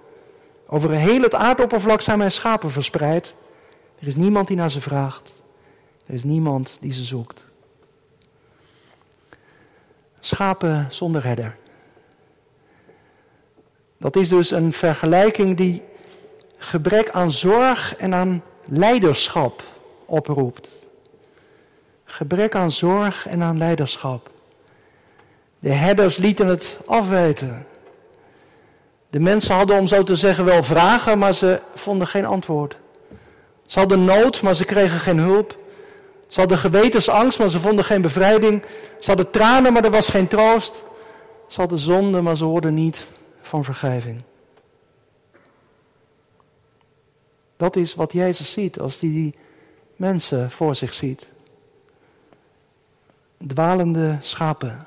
Over 0.67 0.91
heel 0.91 1.21
het 1.21 1.35
aardoppervlak 1.35 2.01
zijn 2.01 2.17
mijn 2.17 2.31
schapen 2.31 2.71
verspreid. 2.71 3.33
Er 3.99 4.07
is 4.07 4.15
niemand 4.15 4.47
die 4.47 4.57
naar 4.57 4.71
ze 4.71 4.81
vraagt. 4.81 5.31
Er 6.05 6.13
is 6.13 6.23
niemand 6.23 6.77
die 6.79 6.91
ze 6.91 7.03
zoekt. 7.03 7.43
Schapen 10.19 10.87
zonder 10.89 11.23
herder. 11.23 11.55
Dat 13.97 14.15
is 14.15 14.29
dus 14.29 14.51
een 14.51 14.73
vergelijking 14.73 15.57
die 15.57 15.81
gebrek 16.57 17.09
aan 17.09 17.31
zorg 17.31 17.95
en 17.95 18.13
aan 18.13 18.43
leiderschap 18.65 19.63
oproept. 20.05 20.71
Gebrek 22.05 22.55
aan 22.55 22.71
zorg 22.71 23.27
en 23.27 23.43
aan 23.43 23.57
leiderschap. 23.57 24.30
De 25.61 25.71
herders 25.71 26.17
lieten 26.17 26.47
het 26.47 26.77
afweten. 26.85 27.67
De 29.09 29.19
mensen 29.19 29.55
hadden, 29.55 29.77
om 29.77 29.87
zo 29.87 30.03
te 30.03 30.15
zeggen, 30.15 30.45
wel 30.45 30.63
vragen, 30.63 31.17
maar 31.17 31.33
ze 31.33 31.59
vonden 31.75 32.07
geen 32.07 32.25
antwoord. 32.25 32.75
Ze 33.65 33.79
hadden 33.79 34.05
nood, 34.05 34.41
maar 34.41 34.55
ze 34.55 34.65
kregen 34.65 34.99
geen 34.99 35.19
hulp. 35.19 35.57
Ze 36.27 36.39
hadden 36.39 36.57
gewetensangst, 36.57 37.39
maar 37.39 37.49
ze 37.49 37.59
vonden 37.59 37.85
geen 37.85 38.01
bevrijding. 38.01 38.63
Ze 38.99 39.07
hadden 39.09 39.31
tranen, 39.31 39.73
maar 39.73 39.83
er 39.83 39.91
was 39.91 40.09
geen 40.09 40.27
troost. 40.27 40.83
Ze 41.47 41.59
hadden 41.59 41.79
zonde, 41.79 42.21
maar 42.21 42.37
ze 42.37 42.45
hoorden 42.45 42.73
niet 42.73 43.07
van 43.41 43.63
vergeving. 43.63 44.21
Dat 47.57 47.75
is 47.75 47.95
wat 47.95 48.11
Jezus 48.11 48.51
ziet 48.51 48.79
als 48.79 48.99
hij 48.99 49.09
die 49.09 49.35
mensen 49.95 50.51
voor 50.51 50.75
zich 50.75 50.93
ziet. 50.93 51.27
Dwalende 53.47 54.17
schapen. 54.21 54.85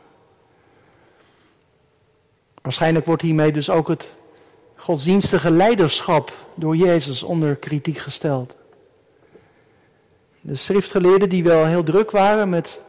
Waarschijnlijk 2.65 3.07
wordt 3.07 3.23
hiermee 3.23 3.53
dus 3.53 3.71
ook 3.71 3.89
het 3.89 4.17
godsdienstige 4.77 5.51
leiderschap 5.51 6.33
door 6.55 6.77
Jezus 6.77 7.23
onder 7.23 7.57
kritiek 7.57 7.99
gesteld. 7.99 8.55
De 10.41 10.55
schriftgeleerden 10.55 11.29
die 11.29 11.45
wel 11.45 11.67
heel 11.67 11.83
druk 11.83 12.11
waren 12.11 12.49
met 12.49 12.81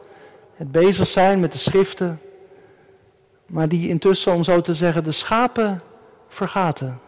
het 0.56 0.72
bezig 0.72 1.06
zijn 1.06 1.40
met 1.40 1.52
de 1.52 1.58
schriften, 1.58 2.20
maar 3.46 3.68
die 3.68 3.88
intussen, 3.88 4.32
om 4.32 4.44
zo 4.44 4.60
te 4.60 4.74
zeggen, 4.74 5.04
de 5.04 5.12
schapen 5.12 5.80
vergaten. 6.28 7.00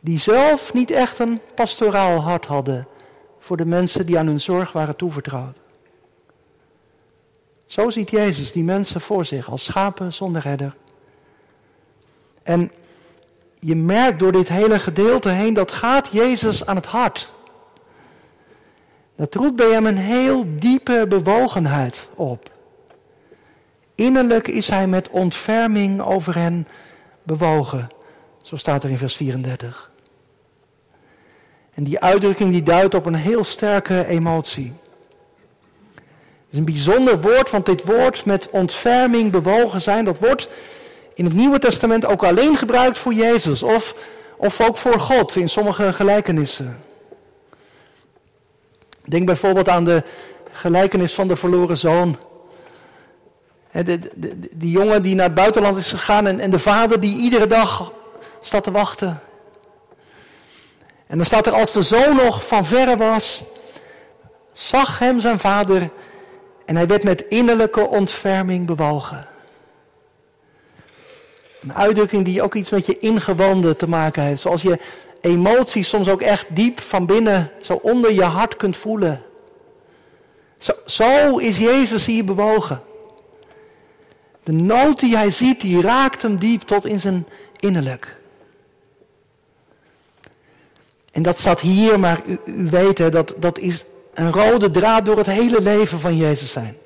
Die 0.00 0.18
zelf 0.18 0.72
niet 0.72 0.90
echt 0.90 1.18
een 1.18 1.40
pastoraal 1.54 2.20
hart 2.20 2.44
hadden 2.44 2.86
voor 3.40 3.56
de 3.56 3.66
mensen 3.66 4.06
die 4.06 4.18
aan 4.18 4.26
hun 4.26 4.40
zorg 4.40 4.72
waren 4.72 4.96
toevertrouwd. 4.96 5.56
Zo 7.66 7.90
ziet 7.90 8.10
Jezus 8.10 8.52
die 8.52 8.64
mensen 8.64 9.00
voor 9.00 9.24
zich 9.24 9.50
als 9.50 9.64
schapen 9.64 10.12
zonder 10.12 10.42
redder. 10.42 10.74
En 12.46 12.70
je 13.58 13.76
merkt 13.76 14.18
door 14.18 14.32
dit 14.32 14.48
hele 14.48 14.78
gedeelte 14.78 15.28
heen, 15.28 15.54
dat 15.54 15.72
gaat 15.72 16.08
Jezus 16.12 16.66
aan 16.66 16.76
het 16.76 16.86
hart. 16.86 17.32
Dat 19.16 19.34
roept 19.34 19.56
bij 19.56 19.70
hem 19.70 19.86
een 19.86 19.96
heel 19.96 20.44
diepe 20.46 21.06
bewogenheid 21.08 22.08
op. 22.14 22.50
Innerlijk 23.94 24.48
is 24.48 24.68
hij 24.68 24.86
met 24.86 25.08
ontferming 25.08 26.02
over 26.02 26.34
hen 26.34 26.68
bewogen. 27.22 27.88
Zo 28.42 28.56
staat 28.56 28.84
er 28.84 28.90
in 28.90 28.98
vers 28.98 29.16
34. 29.16 29.90
En 31.74 31.84
die 31.84 32.00
uitdrukking 32.00 32.50
die 32.50 32.62
duidt 32.62 32.94
op 32.94 33.06
een 33.06 33.14
heel 33.14 33.44
sterke 33.44 34.06
emotie. 34.06 34.72
Het 35.94 36.04
is 36.50 36.58
een 36.58 36.64
bijzonder 36.64 37.20
woord, 37.20 37.50
want 37.50 37.66
dit 37.66 37.84
woord 37.84 38.24
met 38.24 38.50
ontferming 38.50 39.32
bewogen 39.32 39.80
zijn, 39.80 40.04
dat 40.04 40.18
wordt 40.18 40.48
in 41.16 41.24
het 41.24 41.34
Nieuwe 41.34 41.58
Testament 41.58 42.06
ook 42.06 42.24
alleen 42.24 42.56
gebruikt 42.56 42.98
voor 42.98 43.12
Jezus 43.12 43.62
of, 43.62 43.94
of 44.36 44.60
ook 44.60 44.76
voor 44.76 45.00
God 45.00 45.36
in 45.36 45.48
sommige 45.48 45.92
gelijkenissen. 45.92 46.82
Denk 49.04 49.26
bijvoorbeeld 49.26 49.68
aan 49.68 49.84
de 49.84 50.02
gelijkenis 50.52 51.14
van 51.14 51.28
de 51.28 51.36
verloren 51.36 51.76
zoon. 51.76 52.16
die 54.50 54.70
jongen 54.70 55.02
die 55.02 55.14
naar 55.14 55.26
het 55.26 55.34
buitenland 55.34 55.78
is 55.78 55.90
gegaan 55.90 56.26
en, 56.26 56.40
en 56.40 56.50
de 56.50 56.58
vader 56.58 57.00
die 57.00 57.18
iedere 57.18 57.46
dag 57.46 57.92
staat 58.40 58.64
te 58.64 58.70
wachten. 58.70 59.20
En 61.06 61.16
dan 61.16 61.26
staat 61.26 61.46
er 61.46 61.52
als 61.52 61.72
de 61.72 61.82
zoon 61.82 62.16
nog 62.16 62.46
van 62.46 62.66
verre 62.66 62.96
was, 62.96 63.44
zag 64.52 64.98
hem 64.98 65.20
zijn 65.20 65.38
vader 65.38 65.90
en 66.64 66.76
hij 66.76 66.86
werd 66.86 67.02
met 67.02 67.24
innerlijke 67.28 67.86
ontferming 67.86 68.66
bewogen. 68.66 69.26
Een 71.62 71.74
uitdrukking 71.74 72.24
die 72.24 72.42
ook 72.42 72.54
iets 72.54 72.70
met 72.70 72.86
je 72.86 72.98
ingewanden 72.98 73.76
te 73.76 73.88
maken 73.88 74.22
heeft. 74.22 74.40
Zoals 74.40 74.62
je 74.62 74.78
emoties 75.20 75.88
soms 75.88 76.08
ook 76.08 76.22
echt 76.22 76.46
diep 76.48 76.80
van 76.80 77.06
binnen, 77.06 77.50
zo 77.60 77.72
onder 77.72 78.12
je 78.12 78.22
hart 78.22 78.56
kunt 78.56 78.76
voelen. 78.76 79.22
Zo, 80.58 80.72
zo 80.86 81.36
is 81.36 81.58
Jezus 81.58 82.06
hier 82.06 82.24
bewogen. 82.24 82.82
De 84.42 84.52
nood 84.52 85.00
die 85.00 85.16
hij 85.16 85.30
ziet, 85.30 85.60
die 85.60 85.80
raakt 85.80 86.22
hem 86.22 86.38
diep 86.38 86.62
tot 86.62 86.86
in 86.86 87.00
zijn 87.00 87.26
innerlijk. 87.60 88.20
En 91.12 91.22
dat 91.22 91.38
staat 91.38 91.60
hier, 91.60 92.00
maar 92.00 92.20
u, 92.26 92.38
u 92.44 92.70
weet 92.70 92.98
hè, 92.98 93.10
dat, 93.10 93.34
dat 93.36 93.58
is 93.58 93.84
een 94.14 94.32
rode 94.32 94.70
draad 94.70 95.04
door 95.04 95.16
het 95.16 95.26
hele 95.26 95.60
leven 95.60 96.00
van 96.00 96.16
Jezus 96.16 96.50
zijn. 96.50 96.76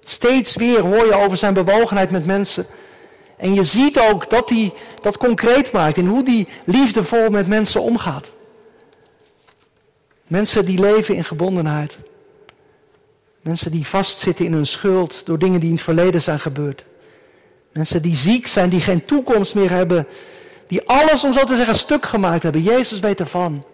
Steeds 0.00 0.56
weer 0.56 0.80
hoor 0.80 1.06
je 1.06 1.14
over 1.14 1.36
zijn 1.36 1.54
bewogenheid 1.54 2.10
met 2.10 2.26
mensen. 2.26 2.66
En 3.44 3.54
je 3.54 3.64
ziet 3.64 3.98
ook 3.98 4.30
dat 4.30 4.48
hij 4.48 4.74
dat 5.00 5.16
concreet 5.16 5.72
maakt 5.72 5.96
in 5.96 6.06
hoe 6.06 6.24
hij 6.24 6.46
liefdevol 6.64 7.28
met 7.30 7.46
mensen 7.46 7.82
omgaat. 7.82 8.30
Mensen 10.26 10.64
die 10.64 10.80
leven 10.80 11.14
in 11.14 11.24
gebondenheid. 11.24 11.98
Mensen 13.40 13.70
die 13.70 13.86
vastzitten 13.86 14.44
in 14.44 14.52
hun 14.52 14.66
schuld 14.66 15.26
door 15.26 15.38
dingen 15.38 15.60
die 15.60 15.68
in 15.68 15.74
het 15.74 15.84
verleden 15.84 16.22
zijn 16.22 16.40
gebeurd. 16.40 16.84
Mensen 17.72 18.02
die 18.02 18.16
ziek 18.16 18.46
zijn, 18.46 18.68
die 18.68 18.80
geen 18.80 19.04
toekomst 19.04 19.54
meer 19.54 19.70
hebben. 19.70 20.06
Die 20.66 20.88
alles, 20.88 21.24
om 21.24 21.32
zo 21.32 21.44
te 21.44 21.56
zeggen, 21.56 21.74
stuk 21.74 22.06
gemaakt 22.06 22.42
hebben. 22.42 22.62
Jezus 22.62 23.00
weet 23.00 23.20
ervan. 23.20 23.64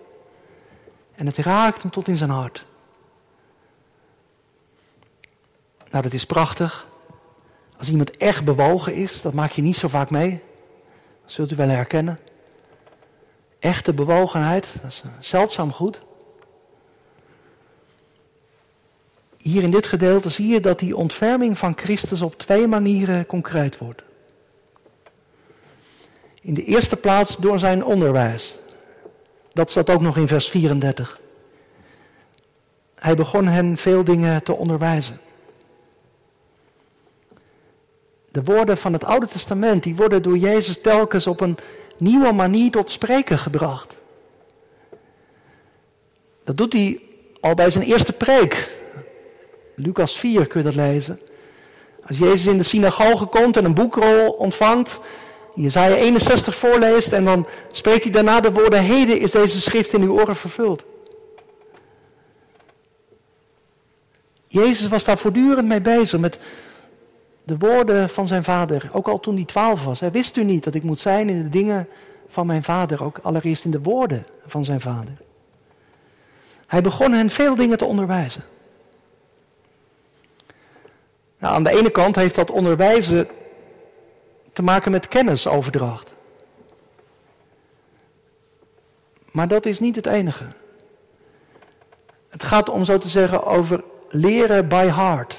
En 1.14 1.26
het 1.26 1.36
raakt 1.36 1.82
hem 1.82 1.90
tot 1.90 2.08
in 2.08 2.16
zijn 2.16 2.30
hart. 2.30 2.64
Nou, 5.90 6.02
dat 6.02 6.12
is 6.12 6.24
prachtig. 6.24 6.88
Als 7.80 7.90
iemand 7.90 8.16
echt 8.16 8.44
bewogen 8.44 8.94
is, 8.94 9.22
dat 9.22 9.32
maak 9.32 9.50
je 9.50 9.62
niet 9.62 9.76
zo 9.76 9.88
vaak 9.88 10.10
mee. 10.10 10.40
Dat 11.22 11.32
zult 11.32 11.52
u 11.52 11.56
wel 11.56 11.68
herkennen. 11.68 12.18
Echte 13.58 13.92
bewogenheid, 13.92 14.68
dat 14.82 14.90
is 14.90 15.02
zeldzaam 15.20 15.72
goed. 15.72 16.00
Hier 19.37 19.62
in 19.62 19.70
dit 19.70 19.87
gedeelte 19.87 20.28
zie 20.28 20.49
je 20.49 20.60
dat 20.60 20.78
die 20.78 20.96
ontferming 20.96 21.58
van 21.58 21.72
Christus 21.76 22.22
op 22.22 22.38
twee 22.38 22.66
manieren 22.66 23.26
concreet 23.26 23.78
wordt. 23.78 24.02
In 26.40 26.54
de 26.54 26.64
eerste 26.64 26.96
plaats 26.96 27.37
door 27.37 27.58
zijn 27.58 27.84
onderwijs. 27.84 28.56
Dat 29.52 29.70
staat 29.70 29.90
ook 29.90 30.00
nog 30.00 30.16
in 30.16 30.28
vers 30.28 30.49
34. 30.49 31.20
Hij 32.94 33.14
begon 33.14 33.46
hen 33.46 33.76
veel 33.76 34.04
dingen 34.04 34.42
te 34.42 34.52
onderwijzen. 34.52 35.20
De 38.32 38.42
woorden 38.44 38.76
van 38.76 38.92
het 38.92 39.04
Oude 39.04 39.28
Testament, 39.28 39.82
die 39.82 39.96
worden 39.96 40.22
door 40.22 40.37
Jezus 40.37 40.80
telkens 40.80 41.26
op 41.26 41.40
een 41.40 41.58
nieuwe 41.96 42.32
manier 42.32 42.70
tot 42.70 42.90
spreken 42.90 43.38
gebracht. 43.38 43.96
Dat 46.44 46.56
doet 46.56 46.72
hij 46.72 47.00
al 47.40 47.54
bij 47.54 47.70
zijn 47.70 47.84
eerste 47.84 48.12
preek. 48.12 48.70
Lucas 49.75 50.18
4 50.18 50.46
kun 50.46 50.60
je 50.60 50.66
dat 50.66 50.75
lezen. 50.75 51.20
Als 52.06 52.18
Jezus 52.18 52.46
in 52.46 52.56
de 52.56 52.62
synagoge 52.62 53.26
komt 53.26 53.56
en 53.56 53.64
een 53.64 53.75
boekrol 53.75 54.30
ontvangt, 54.30 54.99
Jezaja 55.54 55.94
61 55.94 56.54
voorleest 56.54 57.12
en 57.12 57.25
dan 57.25 57.46
spreekt 57.70 58.02
hij 58.02 58.12
daarna 58.12 58.40
de 58.40 58.52
woorden, 58.52 58.82
heden 58.82 59.20
is 59.20 59.30
deze 59.30 59.60
schrift 59.60 59.92
in 59.92 60.02
uw 60.02 60.12
oren 60.20 60.37
vervuld. 60.37 60.84
Jezus 64.46 64.88
was 64.88 65.04
daar 65.04 65.18
voortdurend 65.18 65.68
mee 65.68 65.80
bezig 65.80 66.20
met 66.20 66.38
de 67.50 67.59
woorden 67.59 68.09
van 68.09 68.26
zijn 68.26 68.45
vader, 68.45 68.90
ook 68.92 69.09
al 69.09 69.21
toen 69.21 69.35
hij 69.35 69.45
twaalf 69.45 69.85
was. 69.85 70.00
Hij 70.00 70.11
wist 70.11 70.37
u 70.37 70.45
niet 70.45 70.64
dat 70.64 70.75
ik 70.75 70.83
moet 70.83 71.00
zijn 71.00 71.28
in 71.28 71.42
de 71.42 71.49
dingen 71.49 71.88
van 72.28 72.47
mijn 72.47 72.62
vader, 72.62 73.04
ook 73.04 73.19
allereerst 73.23 73.64
in 73.64 73.71
de 73.71 73.80
woorden 73.80 74.26
van 74.47 74.64
zijn 74.64 74.80
vader. 74.80 75.12
Hij 76.66 76.80
begon 76.80 77.12
hen 77.12 77.30
veel 77.30 77.54
dingen 77.54 77.78
te 77.78 77.85
onderwijzen. 77.85 78.42
Nou, 81.38 81.54
aan 81.54 81.62
de 81.62 81.78
ene 81.78 81.90
kant 81.90 82.16
heeft 82.16 82.35
dat 82.35 82.50
onderwijzen 82.50 83.28
te 84.52 84.62
maken 84.62 84.90
met 84.90 85.09
kennisoverdracht. 85.09 86.12
Maar 89.30 89.49
dat 89.49 89.66
is 89.66 89.78
niet 89.78 89.97
het 89.97 90.07
enige. 90.07 90.45
Het 92.28 92.42
gaat 92.42 92.69
om 92.69 92.85
zo 92.85 92.99
te 92.99 93.09
zeggen 93.09 93.45
over 93.45 93.85
leren 94.09 94.69
by 94.69 94.87
heart. 94.87 95.38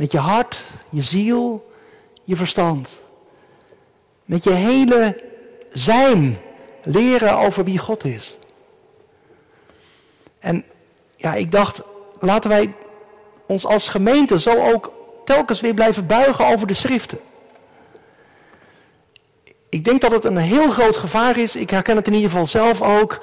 Met 0.00 0.12
je 0.12 0.18
hart, 0.18 0.60
je 0.88 1.02
ziel, 1.02 1.72
je 2.24 2.36
verstand. 2.36 2.98
Met 4.24 4.44
je 4.44 4.52
hele 4.52 5.22
zijn 5.72 6.38
leren 6.82 7.38
over 7.38 7.64
wie 7.64 7.78
God 7.78 8.04
is. 8.04 8.38
En 10.38 10.64
ja, 11.16 11.34
ik 11.34 11.52
dacht, 11.52 11.82
laten 12.20 12.50
wij 12.50 12.72
ons 13.46 13.66
als 13.66 13.88
gemeente 13.88 14.40
zo 14.40 14.72
ook 14.72 14.92
telkens 15.24 15.60
weer 15.60 15.74
blijven 15.74 16.06
buigen 16.06 16.46
over 16.46 16.66
de 16.66 16.74
schriften. 16.74 17.20
Ik 19.68 19.84
denk 19.84 20.00
dat 20.00 20.12
het 20.12 20.24
een 20.24 20.36
heel 20.36 20.70
groot 20.70 20.96
gevaar 20.96 21.38
is. 21.38 21.56
Ik 21.56 21.70
herken 21.70 21.96
het 21.96 22.06
in 22.06 22.14
ieder 22.14 22.30
geval 22.30 22.46
zelf 22.46 22.82
ook. 22.82 23.20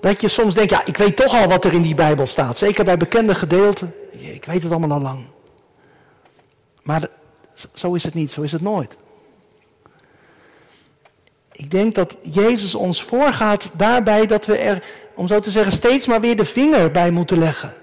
Dat 0.00 0.20
je 0.20 0.28
soms 0.28 0.54
denkt, 0.54 0.70
ja, 0.70 0.86
ik 0.86 0.96
weet 0.96 1.16
toch 1.16 1.40
al 1.40 1.48
wat 1.48 1.64
er 1.64 1.72
in 1.72 1.82
die 1.82 1.94
Bijbel 1.94 2.26
staat. 2.26 2.58
Zeker 2.58 2.84
bij 2.84 2.96
bekende 2.96 3.34
gedeelten. 3.34 3.94
Ik 4.10 4.44
weet 4.44 4.62
het 4.62 4.72
allemaal 4.72 4.98
al 4.98 5.02
lang. 5.02 5.31
Maar 6.82 7.08
zo 7.74 7.94
is 7.94 8.02
het 8.02 8.14
niet, 8.14 8.30
zo 8.30 8.42
is 8.42 8.52
het 8.52 8.62
nooit. 8.62 8.96
Ik 11.52 11.70
denk 11.70 11.94
dat 11.94 12.16
Jezus 12.20 12.74
ons 12.74 13.02
voorgaat 13.02 13.70
daarbij 13.72 14.26
dat 14.26 14.46
we 14.46 14.56
er, 14.56 14.84
om 15.14 15.26
zo 15.26 15.40
te 15.40 15.50
zeggen, 15.50 15.72
steeds 15.72 16.06
maar 16.06 16.20
weer 16.20 16.36
de 16.36 16.44
vinger 16.44 16.90
bij 16.90 17.10
moeten 17.10 17.38
leggen. 17.38 17.74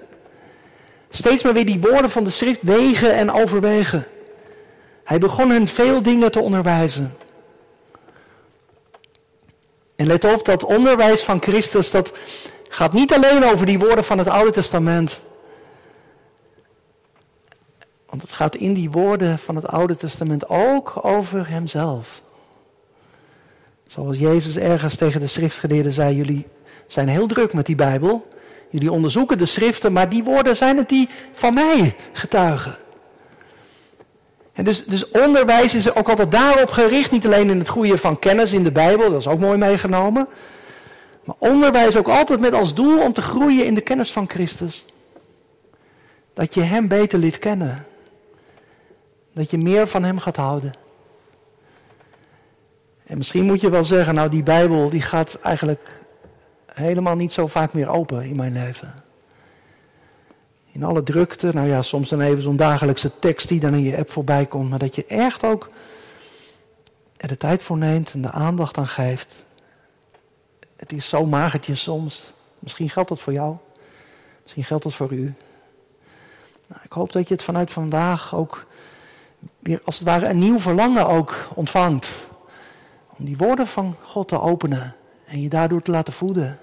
Steeds 1.09 1.43
maar 1.43 1.53
weer 1.53 1.65
die 1.65 1.79
woorden 1.79 2.09
van 2.09 2.23
de 2.23 2.29
schrift 2.29 2.61
wegen 2.61 3.13
en 3.13 3.31
overwegen. 3.31 4.07
Hij 5.03 5.17
begon 5.17 5.49
hen 5.49 5.67
veel 5.67 6.01
dingen 6.01 6.31
te 6.31 6.39
onderwijzen. 6.39 7.17
En 9.95 10.07
let 10.07 10.23
op, 10.23 10.45
dat 10.45 10.63
onderwijs 10.63 11.23
van 11.23 11.41
Christus, 11.41 11.91
dat 11.91 12.11
gaat 12.69 12.93
niet 12.93 13.13
alleen 13.13 13.43
over 13.43 13.65
die 13.65 13.79
woorden 13.79 14.03
van 14.03 14.17
het 14.17 14.27
Oude 14.27 14.51
Testament. 14.51 15.21
Want 18.09 18.21
het 18.21 18.31
gaat 18.31 18.55
in 18.55 18.73
die 18.73 18.91
woorden 18.91 19.39
van 19.39 19.55
het 19.55 19.67
Oude 19.67 19.95
Testament 19.95 20.49
ook 20.49 20.93
over 21.01 21.49
Hemzelf. 21.49 22.21
Zoals 23.87 24.17
Jezus 24.17 24.57
ergens 24.57 24.95
tegen 24.95 25.19
de 25.19 25.27
schriftgeleerden 25.27 25.93
zei, 25.93 26.15
jullie 26.15 26.47
zijn 26.87 27.07
heel 27.07 27.27
druk 27.27 27.53
met 27.53 27.65
die 27.65 27.75
Bijbel. 27.75 28.27
Jullie 28.69 28.91
onderzoeken 28.91 29.37
de 29.37 29.45
schriften, 29.45 29.93
maar 29.93 30.09
die 30.09 30.23
woorden 30.23 30.55
zijn 30.55 30.77
het 30.77 30.89
die 30.89 31.09
van 31.33 31.53
mij 31.53 31.95
getuigen. 32.13 32.77
En 34.53 34.63
dus, 34.63 34.85
dus 34.85 35.09
onderwijs 35.09 35.75
is 35.75 35.95
ook 35.95 36.09
altijd 36.09 36.31
daarop 36.31 36.69
gericht, 36.69 37.11
niet 37.11 37.25
alleen 37.25 37.49
in 37.49 37.59
het 37.59 37.67
groeien 37.67 37.99
van 37.99 38.19
kennis 38.19 38.53
in 38.53 38.63
de 38.63 38.71
Bijbel, 38.71 39.09
dat 39.09 39.19
is 39.19 39.27
ook 39.27 39.39
mooi 39.39 39.57
meegenomen. 39.57 40.27
Maar 41.23 41.35
onderwijs 41.37 41.95
ook 41.95 42.07
altijd 42.07 42.39
met 42.39 42.53
als 42.53 42.73
doel 42.73 43.01
om 43.01 43.13
te 43.13 43.21
groeien 43.21 43.65
in 43.65 43.73
de 43.73 43.81
kennis 43.81 44.11
van 44.11 44.29
Christus. 44.29 44.85
Dat 46.33 46.53
je 46.53 46.61
Hem 46.61 46.87
beter 46.87 47.19
leert 47.19 47.39
kennen. 47.39 47.85
Dat 49.39 49.49
je 49.49 49.57
meer 49.57 49.87
van 49.87 50.03
Hem 50.03 50.19
gaat 50.19 50.35
houden. 50.35 50.71
En 53.05 53.17
misschien 53.17 53.45
moet 53.45 53.61
je 53.61 53.69
wel 53.69 53.83
zeggen, 53.83 54.15
nou 54.15 54.29
die 54.29 54.43
Bijbel 54.43 54.89
die 54.89 55.01
gaat 55.01 55.35
eigenlijk 55.35 56.01
helemaal 56.73 57.15
niet 57.15 57.31
zo 57.31 57.47
vaak 57.47 57.73
meer 57.73 57.89
open 57.89 58.23
in 58.23 58.35
mijn 58.35 58.53
leven. 58.53 58.93
In 60.71 60.83
alle 60.83 61.03
drukte, 61.03 61.53
nou 61.53 61.67
ja, 61.67 61.81
soms 61.81 62.09
dan 62.09 62.21
even 62.21 62.41
zo'n 62.41 62.55
dagelijkse 62.55 63.19
tekst 63.19 63.47
die 63.47 63.59
dan 63.59 63.73
in 63.73 63.83
je 63.83 63.97
app 63.97 64.11
voorbij 64.11 64.45
komt, 64.45 64.69
maar 64.69 64.79
dat 64.79 64.95
je 64.95 65.05
echt 65.05 65.43
ook 65.43 65.69
er 67.17 67.27
de 67.27 67.37
tijd 67.37 67.61
voor 67.61 67.77
neemt 67.77 68.13
en 68.13 68.21
de 68.21 68.31
aandacht 68.31 68.77
aan 68.77 68.87
geeft. 68.87 69.35
Het 70.75 70.91
is 70.91 71.09
zo 71.09 71.25
magertje 71.25 71.75
soms. 71.75 72.23
Misschien 72.59 72.89
geldt 72.89 73.09
dat 73.09 73.21
voor 73.21 73.33
jou. 73.33 73.55
Misschien 74.43 74.63
geldt 74.63 74.83
dat 74.83 74.93
voor 74.93 75.11
u. 75.11 75.33
Nou, 76.67 76.81
ik 76.83 76.91
hoop 76.91 77.11
dat 77.11 77.27
je 77.27 77.33
het 77.33 77.43
vanuit 77.43 77.71
vandaag 77.71 78.35
ook 78.35 78.67
weer 79.59 79.81
als 79.83 79.97
het 79.97 80.07
ware 80.07 80.27
een 80.27 80.39
nieuw 80.39 80.59
verlangen 80.59 81.07
ook 81.07 81.47
ontvangt. 81.53 82.27
Om 83.17 83.25
die 83.25 83.37
woorden 83.37 83.67
van 83.67 83.95
God 84.03 84.27
te 84.27 84.41
openen 84.41 84.95
en 85.25 85.41
je 85.41 85.49
daardoor 85.49 85.81
te 85.81 85.91
laten 85.91 86.13
voeden. 86.13 86.59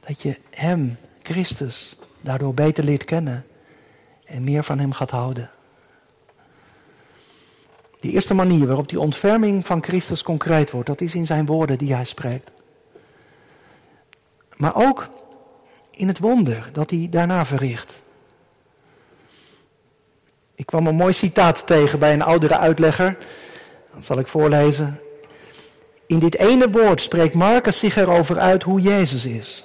Dat 0.00 0.22
je 0.22 0.38
Hem, 0.50 0.96
Christus, 1.22 1.96
daardoor 2.20 2.54
beter 2.54 2.84
leert 2.84 3.04
kennen 3.04 3.46
en 4.24 4.44
meer 4.44 4.64
van 4.64 4.78
Hem 4.78 4.92
gaat 4.92 5.10
houden. 5.10 5.50
Die 8.00 8.12
eerste 8.12 8.34
manier 8.34 8.66
waarop 8.66 8.88
die 8.88 9.00
ontferming 9.00 9.66
van 9.66 9.82
Christus 9.82 10.22
concreet 10.22 10.70
wordt, 10.70 10.86
dat 10.86 11.00
is 11.00 11.14
in 11.14 11.26
zijn 11.26 11.46
woorden 11.46 11.78
die 11.78 11.94
hij 11.94 12.04
spreekt. 12.04 12.50
Maar 14.56 14.74
ook 14.76 15.08
in 15.90 16.08
het 16.08 16.18
wonder 16.18 16.68
dat 16.72 16.90
hij 16.90 17.06
daarna 17.10 17.46
verricht. 17.46 17.94
Ik 20.54 20.66
kwam 20.66 20.86
een 20.86 20.94
mooi 20.94 21.12
citaat 21.12 21.66
tegen 21.66 21.98
bij 21.98 22.12
een 22.12 22.22
oudere 22.22 22.58
uitlegger. 22.58 23.16
Dat 23.94 24.04
zal 24.04 24.18
ik 24.18 24.26
voorlezen. 24.26 25.00
In 26.06 26.18
dit 26.18 26.36
ene 26.36 26.70
woord 26.70 27.00
spreekt 27.00 27.34
Marcus 27.34 27.78
zich 27.78 27.96
erover 27.96 28.38
uit 28.38 28.62
hoe 28.62 28.80
Jezus 28.80 29.24
is. 29.24 29.64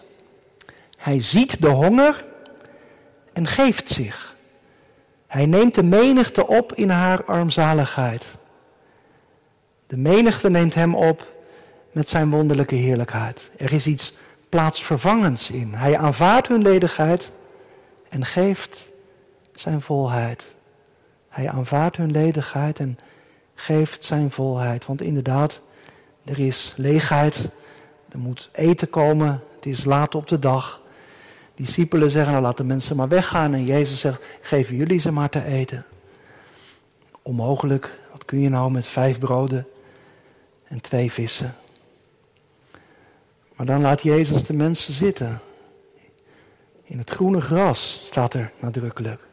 Hij 0.98 1.22
ziet 1.22 1.62
de 1.62 1.68
honger 1.68 2.24
en 3.34 3.48
geeft 3.48 3.90
zich. 3.90 4.36
Hij 5.28 5.46
neemt 5.46 5.76
de 5.76 5.84
menigte 5.84 6.48
op 6.48 6.74
in 6.74 6.90
haar 6.90 7.24
armzaligheid. 7.24 8.26
De 9.88 9.98
menigte 9.98 10.50
neemt 10.50 10.74
hem 10.74 10.96
op 10.96 11.28
met 11.92 12.10
zijn 12.10 12.30
wonderlijke 12.30 12.76
heerlijkheid. 12.76 13.50
Er 13.58 13.74
is 13.74 13.88
iets 13.88 14.14
plaatsvervangends 14.50 15.52
in. 15.52 15.74
Hij 15.74 15.98
aanvaardt 15.98 16.48
hun 16.48 16.62
ledigheid 16.62 17.30
en 18.10 18.26
geeft 18.26 18.78
zijn 19.54 19.82
volheid. 19.82 20.46
Hij 21.30 21.50
aanvaardt 21.50 21.98
hun 21.98 22.12
ledigheid 22.12 22.80
en 22.80 23.00
geeft 23.56 24.06
zijn 24.06 24.32
volheid. 24.32 24.86
Want 24.86 25.02
inderdaad, 25.02 25.60
er 26.26 26.40
is 26.40 26.74
leegheid, 26.76 27.50
er 28.10 28.20
moet 28.20 28.50
eten 28.52 28.90
komen, 28.90 29.42
het 29.56 29.66
is 29.66 29.84
laat 29.84 30.16
op 30.16 30.28
de 30.28 30.40
dag. 30.40 30.82
Discipelen 31.56 32.10
zeggen, 32.10 32.32
nou 32.32 32.44
laat 32.44 32.58
de 32.58 32.64
mensen 32.64 32.96
maar 32.96 33.08
weggaan. 33.08 33.54
En 33.54 33.66
Jezus 33.66 34.00
zegt, 34.00 34.24
geven 34.42 34.76
jullie 34.76 35.00
ze 35.00 35.12
maar 35.12 35.30
te 35.30 35.44
eten. 35.44 35.86
Onmogelijk, 37.22 37.98
wat 38.12 38.26
kun 38.26 38.40
je 38.40 38.50
nou 38.50 38.72
met 38.72 38.88
vijf 38.88 39.20
broden 39.20 39.68
en 40.68 40.82
twee 40.82 41.12
vissen? 41.12 41.56
Maar 43.56 43.66
dan 43.66 43.82
laat 43.82 44.02
Jezus 44.02 44.44
de 44.44 44.54
mensen 44.54 44.94
zitten. 44.94 45.42
In 46.84 46.98
het 46.98 47.10
groene 47.10 47.42
gras 47.42 48.02
staat 48.06 48.34
er 48.34 48.52
nadrukkelijk. 48.60 49.28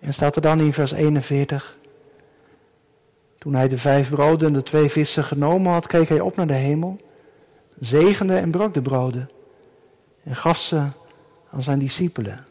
En 0.00 0.14
staat 0.14 0.36
er 0.36 0.42
dan 0.42 0.60
in 0.60 0.72
vers 0.72 0.92
41. 0.92 1.76
Toen 3.38 3.54
hij 3.54 3.68
de 3.68 3.78
vijf 3.78 4.10
broden 4.10 4.48
en 4.48 4.54
de 4.54 4.62
twee 4.62 4.88
vissen 4.88 5.24
genomen 5.24 5.72
had, 5.72 5.86
keek 5.86 6.08
hij 6.08 6.20
op 6.20 6.36
naar 6.36 6.46
de 6.46 6.52
hemel, 6.52 7.00
zegende 7.78 8.36
en 8.36 8.50
brak 8.50 8.74
de 8.74 8.82
broden 8.82 9.30
en 10.24 10.36
gaf 10.36 10.58
ze 10.58 10.82
aan 11.50 11.62
zijn 11.62 11.78
discipelen. 11.78 12.44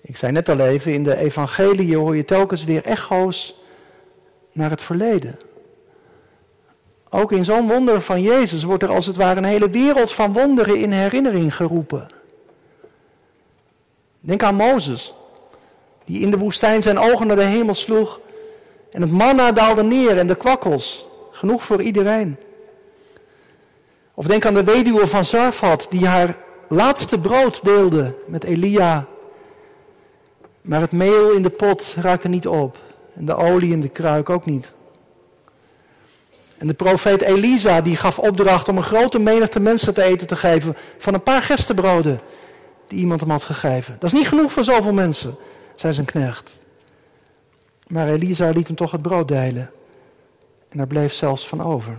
Ik 0.00 0.16
zei 0.16 0.32
net 0.32 0.48
al 0.48 0.58
even, 0.58 0.92
in 0.92 1.04
de 1.04 1.16
evangelie 1.16 1.96
hoor 1.96 2.16
je 2.16 2.24
telkens 2.24 2.64
weer 2.64 2.84
echo's 2.84 3.54
naar 4.52 4.70
het 4.70 4.82
verleden. 4.82 5.36
Ook 7.10 7.32
in 7.32 7.44
zo'n 7.44 7.68
wonder 7.68 8.00
van 8.00 8.22
Jezus 8.22 8.62
wordt 8.62 8.82
er 8.82 8.90
als 8.90 9.06
het 9.06 9.16
ware 9.16 9.38
een 9.38 9.44
hele 9.44 9.70
wereld 9.70 10.12
van 10.12 10.32
wonderen 10.32 10.76
in 10.76 10.92
herinnering 10.92 11.56
geroepen. 11.56 12.06
Denk 14.28 14.42
aan 14.42 14.54
Mozes, 14.54 15.14
die 16.04 16.20
in 16.20 16.30
de 16.30 16.38
woestijn 16.38 16.82
zijn 16.82 16.98
ogen 16.98 17.26
naar 17.26 17.36
de 17.36 17.42
hemel 17.42 17.74
sloeg 17.74 18.20
en 18.90 19.00
het 19.00 19.10
manna 19.10 19.52
daalde 19.52 19.82
neer 19.82 20.18
en 20.18 20.26
de 20.26 20.34
kwakkels. 20.34 21.06
Genoeg 21.30 21.62
voor 21.62 21.82
iedereen. 21.82 22.36
Of 24.14 24.26
denk 24.26 24.46
aan 24.46 24.54
de 24.54 24.64
weduwe 24.64 25.06
van 25.06 25.24
Zarfat 25.24 25.86
die 25.90 26.06
haar 26.06 26.36
laatste 26.68 27.18
brood 27.18 27.64
deelde 27.64 28.14
met 28.26 28.44
Elia. 28.44 29.06
Maar 30.60 30.80
het 30.80 30.92
meel 30.92 31.32
in 31.32 31.42
de 31.42 31.50
pot 31.50 31.94
raakte 32.00 32.28
niet 32.28 32.46
op 32.46 32.78
en 33.14 33.26
de 33.26 33.36
olie 33.36 33.72
in 33.72 33.80
de 33.80 33.88
kruik 33.88 34.30
ook 34.30 34.46
niet. 34.46 34.72
En 36.58 36.66
de 36.66 36.74
profeet 36.74 37.22
Elisa 37.22 37.80
die 37.80 37.96
gaf 37.96 38.18
opdracht 38.18 38.68
om 38.68 38.76
een 38.76 38.82
grote 38.82 39.18
menigte 39.18 39.60
mensen 39.60 39.94
te 39.94 40.02
eten 40.02 40.26
te 40.26 40.36
geven 40.36 40.76
van 40.98 41.14
een 41.14 41.22
paar 41.22 41.42
gerstebroden 41.42 42.20
die 42.88 42.98
iemand 42.98 43.20
hem 43.20 43.30
had 43.30 43.44
gegeven. 43.44 43.96
Dat 43.98 44.12
is 44.12 44.18
niet 44.18 44.28
genoeg 44.28 44.52
voor 44.52 44.64
zoveel 44.64 44.92
mensen, 44.92 45.36
zei 45.74 45.92
zijn 45.92 46.06
knecht. 46.06 46.50
Maar 47.86 48.08
Elisa 48.08 48.50
liet 48.50 48.66
hem 48.66 48.76
toch 48.76 48.90
het 48.90 49.02
brood 49.02 49.28
delen. 49.28 49.70
En 50.68 50.80
er 50.80 50.86
bleef 50.86 51.14
zelfs 51.14 51.48
van 51.48 51.62
over. 51.62 51.98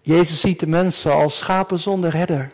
Jezus 0.00 0.40
ziet 0.40 0.60
de 0.60 0.66
mensen 0.66 1.12
als 1.12 1.38
schapen 1.38 1.78
zonder 1.78 2.14
herder. 2.14 2.50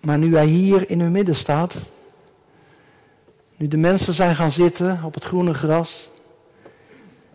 Maar 0.00 0.18
nu 0.18 0.34
hij 0.34 0.46
hier 0.46 0.90
in 0.90 1.00
hun 1.00 1.12
midden 1.12 1.36
staat, 1.36 1.74
nu 3.56 3.68
de 3.68 3.76
mensen 3.76 4.12
zijn 4.12 4.36
gaan 4.36 4.50
zitten 4.50 5.00
op 5.04 5.14
het 5.14 5.24
groene 5.24 5.54
gras, 5.54 6.08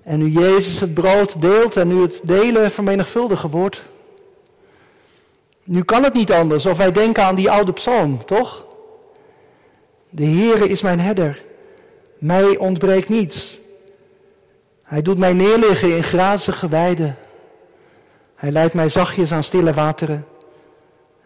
en 0.04 0.18
nu 0.20 0.28
Jezus 0.28 0.80
het 0.80 0.94
brood 0.94 1.42
deelt 1.42 1.78
en 1.78 1.88
nu 1.88 2.02
het 2.02 2.22
delen 2.24 2.72
vermenigvuldiger 2.72 3.50
wordt, 3.50 3.82
nu 5.64 5.84
kan 5.84 6.04
het 6.04 6.14
niet 6.14 6.32
anders 6.32 6.66
of 6.66 6.78
wij 6.78 6.92
denken 6.92 7.24
aan 7.24 7.36
die 7.36 7.52
oude 7.52 7.74
psalm, 7.74 8.26
toch? 8.26 8.66
De 10.10 10.26
Heere 10.26 10.70
is 10.70 10.82
mijn 10.82 11.00
herder, 11.00 11.44
mij 12.18 12.58
ontbreekt 12.58 13.10
niets. 13.10 13.60
Hij 14.84 15.02
doet 15.02 15.18
mij 15.18 15.34
neerliggen 15.34 15.96
in 15.96 16.04
grazige 16.04 16.68
weiden. 16.68 17.16
Hij 18.36 18.52
leidt 18.52 18.74
mij 18.74 18.90
zachtjes 18.90 19.32
aan 19.32 19.44
stille 19.44 19.74
wateren. 19.74 20.26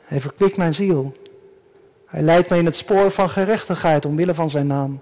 Hij 0.04 0.22
verkwikt 0.22 0.58
mijn 0.58 0.74
ziel. 0.74 1.16
Hij 2.06 2.22
leidt 2.22 2.50
mij 2.50 2.60
in 2.60 2.66
het 2.66 2.76
spoor 2.76 3.12
van 3.12 3.30
gerechtigheid 3.30 4.06
omwille 4.06 4.34
van 4.34 4.50
zijn 4.50 4.68
naam. 4.68 5.00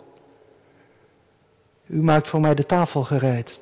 U 1.85 2.01
maakt 2.01 2.27
voor 2.27 2.39
mij 2.39 2.55
de 2.55 2.65
tafel 2.65 3.03
gereed. 3.03 3.61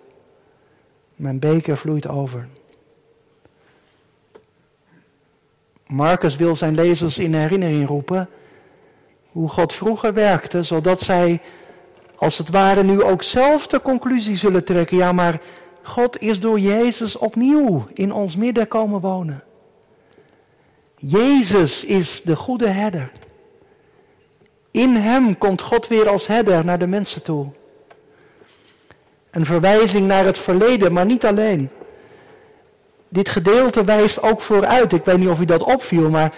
Mijn 1.16 1.40
beker 1.40 1.78
vloeit 1.78 2.08
over. 2.08 2.48
Marcus 5.94 6.36
wil 6.36 6.56
zijn 6.56 6.76
lezers 6.76 7.18
in 7.18 7.34
herinnering 7.34 7.88
roepen 7.88 8.30
hoe 9.32 9.50
God 9.50 9.74
vroeger 9.74 10.14
werkte, 10.14 10.64
zodat 10.64 11.02
zij 11.02 11.42
als 12.16 12.38
het 12.38 12.50
ware 12.50 12.84
nu 12.84 13.04
ook 13.04 13.24
zelf 13.24 13.68
de 13.68 13.82
conclusie 13.82 14.36
zullen 14.36 14.64
trekken. 14.64 14.98
Ja, 14.98 15.12
maar 15.12 15.42
God 15.82 16.22
is 16.22 16.40
door 16.40 16.60
Jezus 16.60 17.18
opnieuw 17.18 17.88
in 17.94 18.14
ons 18.14 18.36
midden 18.36 18.68
komen 18.68 19.00
wonen. 19.00 19.44
Jezus 20.96 21.86
is 21.86 22.22
de 22.24 22.36
goede 22.36 22.68
herder. 22.68 23.12
In 24.72 24.96
hem 24.96 25.38
komt 25.38 25.62
God 25.62 25.88
weer 25.88 26.10
als 26.10 26.28
herder 26.28 26.66
naar 26.66 26.80
de 26.80 26.88
mensen 26.88 27.24
toe. 27.24 27.48
Een 29.32 29.46
verwijzing 29.46 30.08
naar 30.08 30.26
het 30.26 30.38
verleden, 30.38 30.94
maar 30.94 31.06
niet 31.06 31.26
alleen. 31.26 31.70
Dit 33.14 33.30
gedeelte 33.30 33.84
wijst 33.84 34.22
ook 34.22 34.42
vooruit. 34.42 34.94
Ik 34.94 35.06
weet 35.06 35.18
niet 35.18 35.28
of 35.28 35.40
u 35.40 35.46
dat 35.46 35.64
opviel, 35.64 36.10
maar 36.10 36.34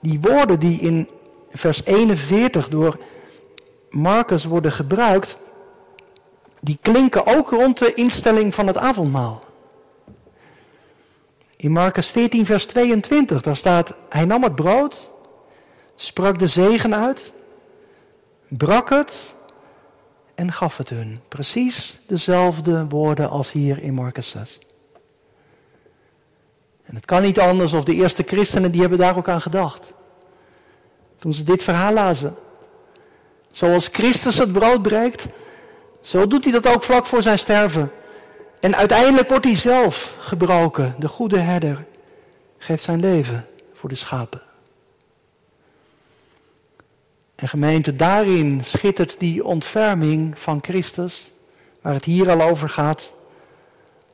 die 0.00 0.20
woorden 0.20 0.58
die 0.58 0.80
in 0.80 1.08
vers 1.50 1.84
41 1.84 2.68
door 2.68 2.98
Marcus 3.90 4.44
worden 4.44 4.72
gebruikt, 4.72 5.38
die 6.60 6.78
klinken 6.80 7.26
ook 7.26 7.50
rond 7.50 7.78
de 7.78 7.94
instelling 7.94 8.54
van 8.54 8.66
het 8.66 8.76
avondmaal. 8.76 9.44
In 11.56 11.72
Marcus 11.72 12.06
14, 12.06 12.46
vers 12.46 12.66
22, 12.66 13.42
daar 13.42 13.56
staat, 13.56 13.96
hij 14.08 14.24
nam 14.24 14.42
het 14.42 14.54
brood, 14.54 15.10
sprak 15.94 16.38
de 16.38 16.46
zegen 16.46 16.94
uit, 16.94 17.32
brak 18.48 18.90
het 18.90 19.34
en 20.34 20.52
gaf 20.52 20.76
het 20.76 20.88
hun. 20.88 21.20
Precies 21.28 21.98
dezelfde 22.06 22.86
woorden 22.88 23.30
als 23.30 23.52
hier 23.52 23.82
in 23.82 23.94
Marcus 23.94 24.28
6. 24.28 24.58
En 26.86 26.94
het 26.94 27.04
kan 27.04 27.22
niet 27.22 27.40
anders 27.40 27.72
of 27.72 27.84
de 27.84 27.94
eerste 27.94 28.22
christenen 28.26 28.70
die 28.70 28.80
hebben 28.80 28.98
daar 28.98 29.16
ook 29.16 29.28
aan 29.28 29.40
gedacht. 29.40 29.92
Toen 31.18 31.34
ze 31.34 31.44
dit 31.44 31.62
verhaal 31.62 31.92
lazen. 31.92 32.34
Zoals 33.50 33.88
Christus 33.92 34.38
het 34.38 34.52
brood 34.52 34.82
breekt, 34.82 35.26
zo 36.00 36.26
doet 36.26 36.44
hij 36.44 36.52
dat 36.52 36.66
ook 36.66 36.82
vlak 36.82 37.06
voor 37.06 37.22
zijn 37.22 37.38
sterven. 37.38 37.92
En 38.60 38.76
uiteindelijk 38.76 39.28
wordt 39.28 39.44
hij 39.44 39.56
zelf 39.56 40.16
gebroken. 40.20 40.94
De 40.98 41.08
goede 41.08 41.38
herder 41.38 41.84
geeft 42.58 42.82
zijn 42.82 43.00
leven 43.00 43.46
voor 43.74 43.88
de 43.88 43.94
schapen. 43.94 44.42
En 47.34 47.48
gemeente, 47.48 47.96
daarin 47.96 48.64
schittert 48.64 49.14
die 49.18 49.44
ontferming 49.44 50.38
van 50.38 50.58
Christus, 50.62 51.30
waar 51.80 51.94
het 51.94 52.04
hier 52.04 52.30
al 52.30 52.42
over 52.42 52.68
gaat, 52.68 53.12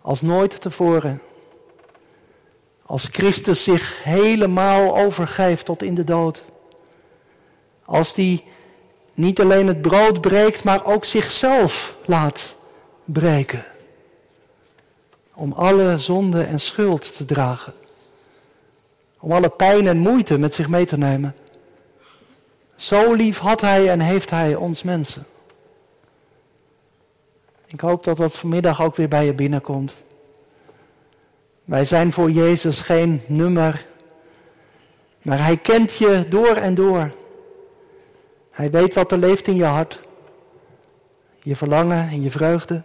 als 0.00 0.22
nooit 0.22 0.60
tevoren. 0.60 1.20
Als 2.86 3.08
Christus 3.12 3.64
zich 3.64 4.02
helemaal 4.04 4.98
overgeeft 4.98 5.64
tot 5.64 5.82
in 5.82 5.94
de 5.94 6.04
dood. 6.04 6.42
Als 7.84 8.14
die 8.14 8.44
niet 9.14 9.40
alleen 9.40 9.66
het 9.66 9.82
brood 9.82 10.20
breekt, 10.20 10.64
maar 10.64 10.84
ook 10.84 11.04
zichzelf 11.04 11.96
laat 12.04 12.54
breken. 13.04 13.64
Om 15.34 15.52
alle 15.52 15.98
zonde 15.98 16.42
en 16.42 16.60
schuld 16.60 17.16
te 17.16 17.24
dragen. 17.24 17.72
Om 19.18 19.32
alle 19.32 19.48
pijn 19.48 19.86
en 19.86 19.98
moeite 19.98 20.38
met 20.38 20.54
zich 20.54 20.68
mee 20.68 20.86
te 20.86 20.98
nemen. 20.98 21.34
Zo 22.76 23.12
lief 23.12 23.38
had 23.38 23.60
hij 23.60 23.90
en 23.90 24.00
heeft 24.00 24.30
hij 24.30 24.54
ons 24.54 24.82
mensen. 24.82 25.26
Ik 27.66 27.80
hoop 27.80 28.04
dat 28.04 28.16
dat 28.16 28.36
vanmiddag 28.36 28.82
ook 28.82 28.96
weer 28.96 29.08
bij 29.08 29.24
je 29.24 29.34
binnenkomt. 29.34 29.94
Wij 31.64 31.84
zijn 31.84 32.12
voor 32.12 32.30
Jezus 32.30 32.80
geen 32.80 33.22
nummer, 33.26 33.86
maar 35.22 35.44
Hij 35.44 35.56
kent 35.56 35.94
je 35.94 36.26
door 36.28 36.56
en 36.56 36.74
door. 36.74 37.12
Hij 38.50 38.70
weet 38.70 38.94
wat 38.94 39.12
er 39.12 39.18
leeft 39.18 39.46
in 39.46 39.56
je 39.56 39.64
hart. 39.64 39.98
Je 41.42 41.56
verlangen 41.56 42.08
en 42.08 42.22
je 42.22 42.30
vreugde. 42.30 42.82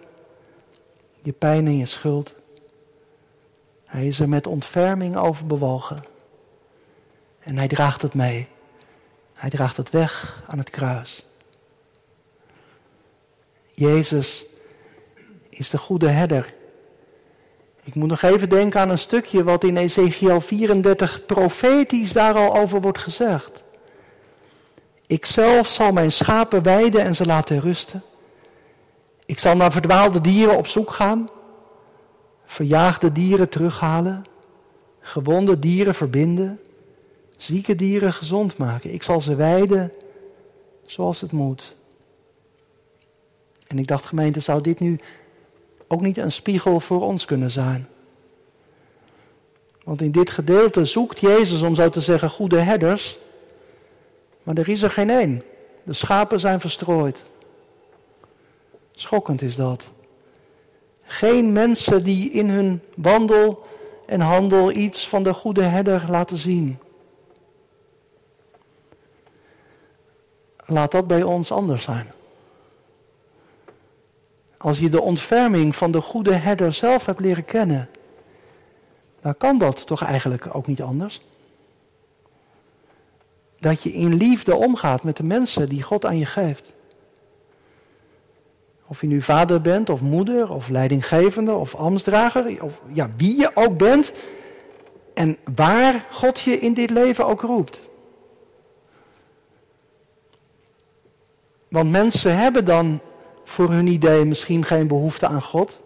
Je 1.21 1.31
pijn 1.31 1.65
en 1.65 1.77
je 1.77 1.85
schuld. 1.85 2.33
Hij 3.85 4.07
is 4.07 4.19
er 4.19 4.29
met 4.29 4.47
ontferming 4.47 5.17
over 5.17 5.45
bewogen. 5.45 6.03
En 7.39 7.57
hij 7.57 7.67
draagt 7.67 8.01
het 8.01 8.13
mee. 8.13 8.47
Hij 9.33 9.49
draagt 9.49 9.77
het 9.77 9.89
weg 9.89 10.41
aan 10.47 10.57
het 10.57 10.69
kruis. 10.69 11.25
Jezus 13.73 14.45
is 15.49 15.69
de 15.69 15.77
goede 15.77 16.09
herder. 16.09 16.53
Ik 17.87 17.95
moet 17.95 18.09
nog 18.09 18.21
even 18.21 18.49
denken 18.49 18.79
aan 18.79 18.89
een 18.89 18.97
stukje 18.97 19.43
wat 19.43 19.63
in 19.63 19.77
Ezekiel 19.77 20.41
34 20.41 21.25
profetisch 21.25 22.13
daar 22.13 22.35
al 22.35 22.57
over 22.57 22.81
wordt 22.81 22.97
gezegd. 22.97 23.63
Ikzelf 25.05 25.67
zal 25.67 25.91
mijn 25.91 26.11
schapen 26.11 26.63
weiden 26.63 27.01
en 27.01 27.15
ze 27.15 27.25
laten 27.25 27.59
rusten. 27.59 28.03
Ik 29.25 29.39
zal 29.39 29.55
naar 29.55 29.71
verdwaalde 29.71 30.21
dieren 30.21 30.57
op 30.57 30.67
zoek 30.67 30.91
gaan, 30.91 31.29
verjaagde 32.45 33.11
dieren 33.11 33.49
terughalen, 33.49 34.25
gewonde 34.99 35.59
dieren 35.59 35.95
verbinden, 35.95 36.59
zieke 37.37 37.75
dieren 37.75 38.13
gezond 38.13 38.57
maken. 38.57 38.93
Ik 38.93 39.03
zal 39.03 39.21
ze 39.21 39.35
weiden 39.35 39.93
zoals 40.85 41.21
het 41.21 41.31
moet. 41.31 41.75
En 43.67 43.79
ik 43.79 43.87
dacht, 43.87 44.05
gemeente, 44.05 44.39
zou 44.39 44.61
dit 44.61 44.79
nu 44.79 44.99
ook 45.87 46.01
niet 46.01 46.17
een 46.17 46.31
spiegel 46.31 46.79
voor 46.79 47.01
ons 47.01 47.25
kunnen 47.25 47.51
zijn? 47.51 47.87
Want 49.83 50.01
in 50.01 50.11
dit 50.11 50.29
gedeelte 50.29 50.85
zoekt 50.85 51.19
Jezus, 51.19 51.61
om 51.61 51.75
zo 51.75 51.89
te 51.89 52.01
zeggen, 52.01 52.29
goede 52.29 52.59
herders 52.59 53.17
maar 54.47 54.57
er 54.57 54.69
is 54.69 54.81
er 54.81 54.89
geen 54.89 55.09
één. 55.09 55.43
De 55.83 55.93
schapen 55.93 56.39
zijn 56.39 56.59
verstrooid. 56.59 57.23
Schokkend 58.91 59.41
is 59.41 59.55
dat. 59.55 59.87
Geen 61.03 61.51
mensen 61.51 62.03
die 62.03 62.31
in 62.31 62.49
hun 62.49 62.81
wandel 62.95 63.67
en 64.05 64.19
handel 64.19 64.71
iets 64.71 65.07
van 65.07 65.23
de 65.23 65.33
goede 65.33 65.61
herder 65.61 66.05
laten 66.09 66.37
zien. 66.37 66.79
Laat 70.65 70.91
dat 70.91 71.07
bij 71.07 71.23
ons 71.23 71.51
anders 71.51 71.83
zijn. 71.83 72.11
Als 74.57 74.79
je 74.79 74.89
de 74.89 75.01
ontferming 75.01 75.75
van 75.75 75.91
de 75.91 76.01
goede 76.01 76.33
herder 76.33 76.73
zelf 76.73 77.05
hebt 77.05 77.19
leren 77.19 77.45
kennen, 77.45 77.89
dan 79.21 79.37
kan 79.37 79.57
dat 79.57 79.87
toch 79.87 80.03
eigenlijk 80.03 80.55
ook 80.55 80.67
niet 80.67 80.81
anders 80.81 81.21
dat 83.59 83.83
je 83.83 83.91
in 83.91 84.13
liefde 84.13 84.55
omgaat 84.55 85.03
met 85.03 85.17
de 85.17 85.23
mensen 85.23 85.69
die 85.69 85.83
God 85.83 86.05
aan 86.05 86.17
je 86.17 86.25
geeft. 86.25 86.71
Of 88.85 89.01
je 89.01 89.07
nu 89.07 89.21
vader 89.21 89.61
bent, 89.61 89.89
of 89.89 90.01
moeder, 90.01 90.51
of 90.51 90.69
leidinggevende, 90.69 91.53
of 91.53 91.75
ambtsdrager, 91.75 92.63
of 92.63 92.81
ja, 92.93 93.09
wie 93.17 93.37
je 93.37 93.51
ook 93.53 93.77
bent. 93.77 94.11
En 95.13 95.37
waar 95.55 96.05
God 96.11 96.39
je 96.39 96.59
in 96.59 96.73
dit 96.73 96.89
leven 96.89 97.25
ook 97.25 97.41
roept. 97.41 97.79
Want 101.67 101.91
mensen 101.91 102.37
hebben 102.37 102.65
dan 102.65 102.99
voor 103.47 103.69
hun 103.69 103.87
idee 103.87 104.25
misschien 104.25 104.65
geen 104.65 104.87
behoefte 104.87 105.27
aan 105.27 105.41
God. 105.41 105.79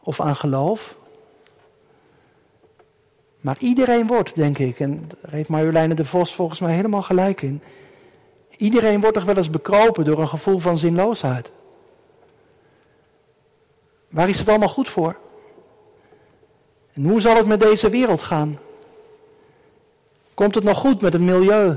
Of 0.00 0.20
aan 0.20 0.36
geloof. 0.36 0.96
Maar 3.40 3.56
iedereen 3.58 4.06
wordt, 4.06 4.34
denk 4.34 4.58
ik, 4.58 4.80
en 4.80 5.08
daar 5.08 5.30
heeft 5.30 5.48
Marjoleine 5.48 5.94
de 5.94 6.04
Vos 6.04 6.34
volgens 6.34 6.60
mij 6.60 6.74
helemaal 6.74 7.02
gelijk 7.02 7.42
in. 7.42 7.62
Iedereen 8.56 9.00
wordt 9.00 9.16
toch 9.16 9.24
wel 9.24 9.36
eens 9.36 9.50
bekropen 9.50 10.04
door 10.04 10.18
een 10.18 10.28
gevoel 10.28 10.58
van 10.58 10.78
zinloosheid. 10.78 11.50
Waar 14.08 14.28
is 14.28 14.38
het 14.38 14.48
allemaal 14.48 14.68
goed 14.68 14.88
voor? 14.88 15.16
En 16.92 17.04
hoe 17.04 17.20
zal 17.20 17.36
het 17.36 17.46
met 17.46 17.60
deze 17.60 17.88
wereld 17.88 18.22
gaan? 18.22 18.58
Komt 20.34 20.54
het 20.54 20.64
nog 20.64 20.78
goed 20.78 21.00
met 21.00 21.12
het 21.12 21.22
milieu? 21.22 21.76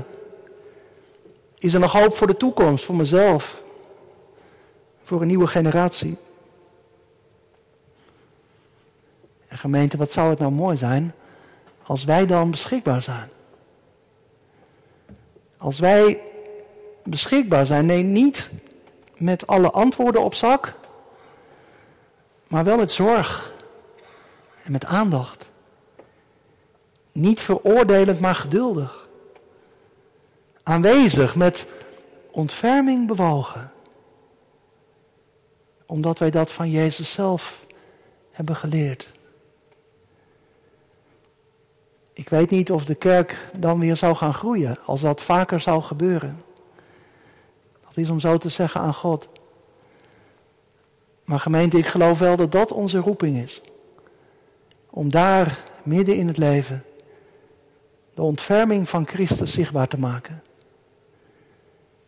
Is 1.58 1.74
er 1.74 1.80
nog 1.80 1.92
hoop 1.92 2.16
voor 2.16 2.26
de 2.26 2.36
toekomst, 2.36 2.84
voor 2.84 2.96
mezelf? 2.96 3.61
Voor 5.12 5.20
een 5.20 5.26
nieuwe 5.26 5.46
generatie? 5.46 6.16
En 9.48 9.58
gemeente, 9.58 9.96
wat 9.96 10.12
zou 10.12 10.30
het 10.30 10.38
nou 10.38 10.52
mooi 10.52 10.76
zijn 10.76 11.14
als 11.82 12.04
wij 12.04 12.26
dan 12.26 12.50
beschikbaar 12.50 13.02
zijn. 13.02 13.28
Als 15.56 15.78
wij 15.78 16.20
beschikbaar 17.04 17.66
zijn, 17.66 17.86
nee, 17.86 18.02
niet 18.02 18.50
met 19.16 19.46
alle 19.46 19.70
antwoorden 19.70 20.22
op 20.22 20.34
zak, 20.34 20.74
maar 22.46 22.64
wel 22.64 22.76
met 22.76 22.92
zorg 22.92 23.52
en 24.64 24.72
met 24.72 24.84
aandacht. 24.84 25.44
Niet 27.12 27.40
veroordelend, 27.40 28.20
maar 28.20 28.34
geduldig. 28.34 29.08
aanwezig, 30.62 31.34
met 31.34 31.66
ontferming 32.30 33.06
bewogen. 33.06 33.72
Omdat 35.92 36.18
wij 36.18 36.30
dat 36.30 36.52
van 36.52 36.70
Jezus 36.70 37.12
zelf 37.12 37.64
hebben 38.30 38.56
geleerd. 38.56 39.12
Ik 42.12 42.28
weet 42.28 42.50
niet 42.50 42.70
of 42.70 42.84
de 42.84 42.94
kerk 42.94 43.48
dan 43.52 43.78
weer 43.78 43.96
zou 43.96 44.14
gaan 44.14 44.34
groeien 44.34 44.76
als 44.84 45.00
dat 45.00 45.22
vaker 45.22 45.60
zou 45.60 45.82
gebeuren. 45.82 46.40
Dat 47.84 47.96
is 47.96 48.10
om 48.10 48.20
zo 48.20 48.38
te 48.38 48.48
zeggen 48.48 48.80
aan 48.80 48.94
God. 48.94 49.28
Maar 51.24 51.40
gemeente, 51.40 51.78
ik 51.78 51.86
geloof 51.86 52.18
wel 52.18 52.36
dat 52.36 52.52
dat 52.52 52.72
onze 52.72 52.98
roeping 52.98 53.36
is. 53.42 53.60
Om 54.90 55.10
daar 55.10 55.58
midden 55.82 56.16
in 56.16 56.26
het 56.26 56.36
leven 56.36 56.84
de 58.14 58.22
ontferming 58.22 58.88
van 58.88 59.06
Christus 59.06 59.52
zichtbaar 59.52 59.88
te 59.88 59.98
maken. 59.98 60.42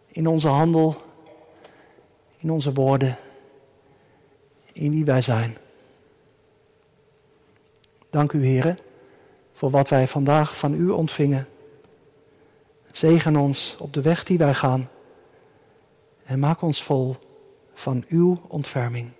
In 0.06 0.26
onze 0.26 0.48
handel, 0.48 0.96
in 2.38 2.50
onze 2.50 2.72
woorden, 2.72 3.18
in 4.74 4.90
wie 4.90 5.04
wij 5.04 5.20
zijn. 5.20 5.56
Dank 8.10 8.32
u, 8.32 8.46
Heren, 8.46 8.78
voor 9.54 9.70
wat 9.70 9.88
wij 9.88 10.08
vandaag 10.08 10.56
van 10.56 10.74
u 10.74 10.88
ontvingen. 10.88 11.48
Zegen 12.92 13.36
ons 13.36 13.76
op 13.78 13.92
de 13.92 14.02
weg 14.02 14.24
die 14.24 14.38
wij 14.38 14.54
gaan 14.54 14.88
en 16.24 16.38
maak 16.38 16.62
ons 16.62 16.82
vol 16.82 17.16
van 17.74 18.04
uw 18.08 18.40
ontferming. 18.48 19.10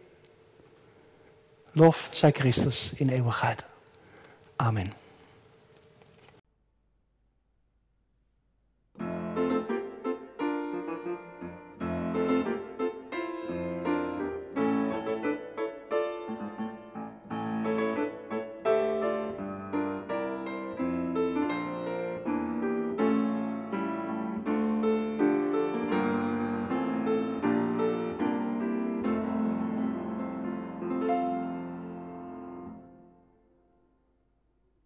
Lof 1.73 2.09
zij 2.13 2.33
Christus 2.33 2.93
in 2.95 3.09
eeuwigheid. 3.09 3.65
Amen. 4.57 5.04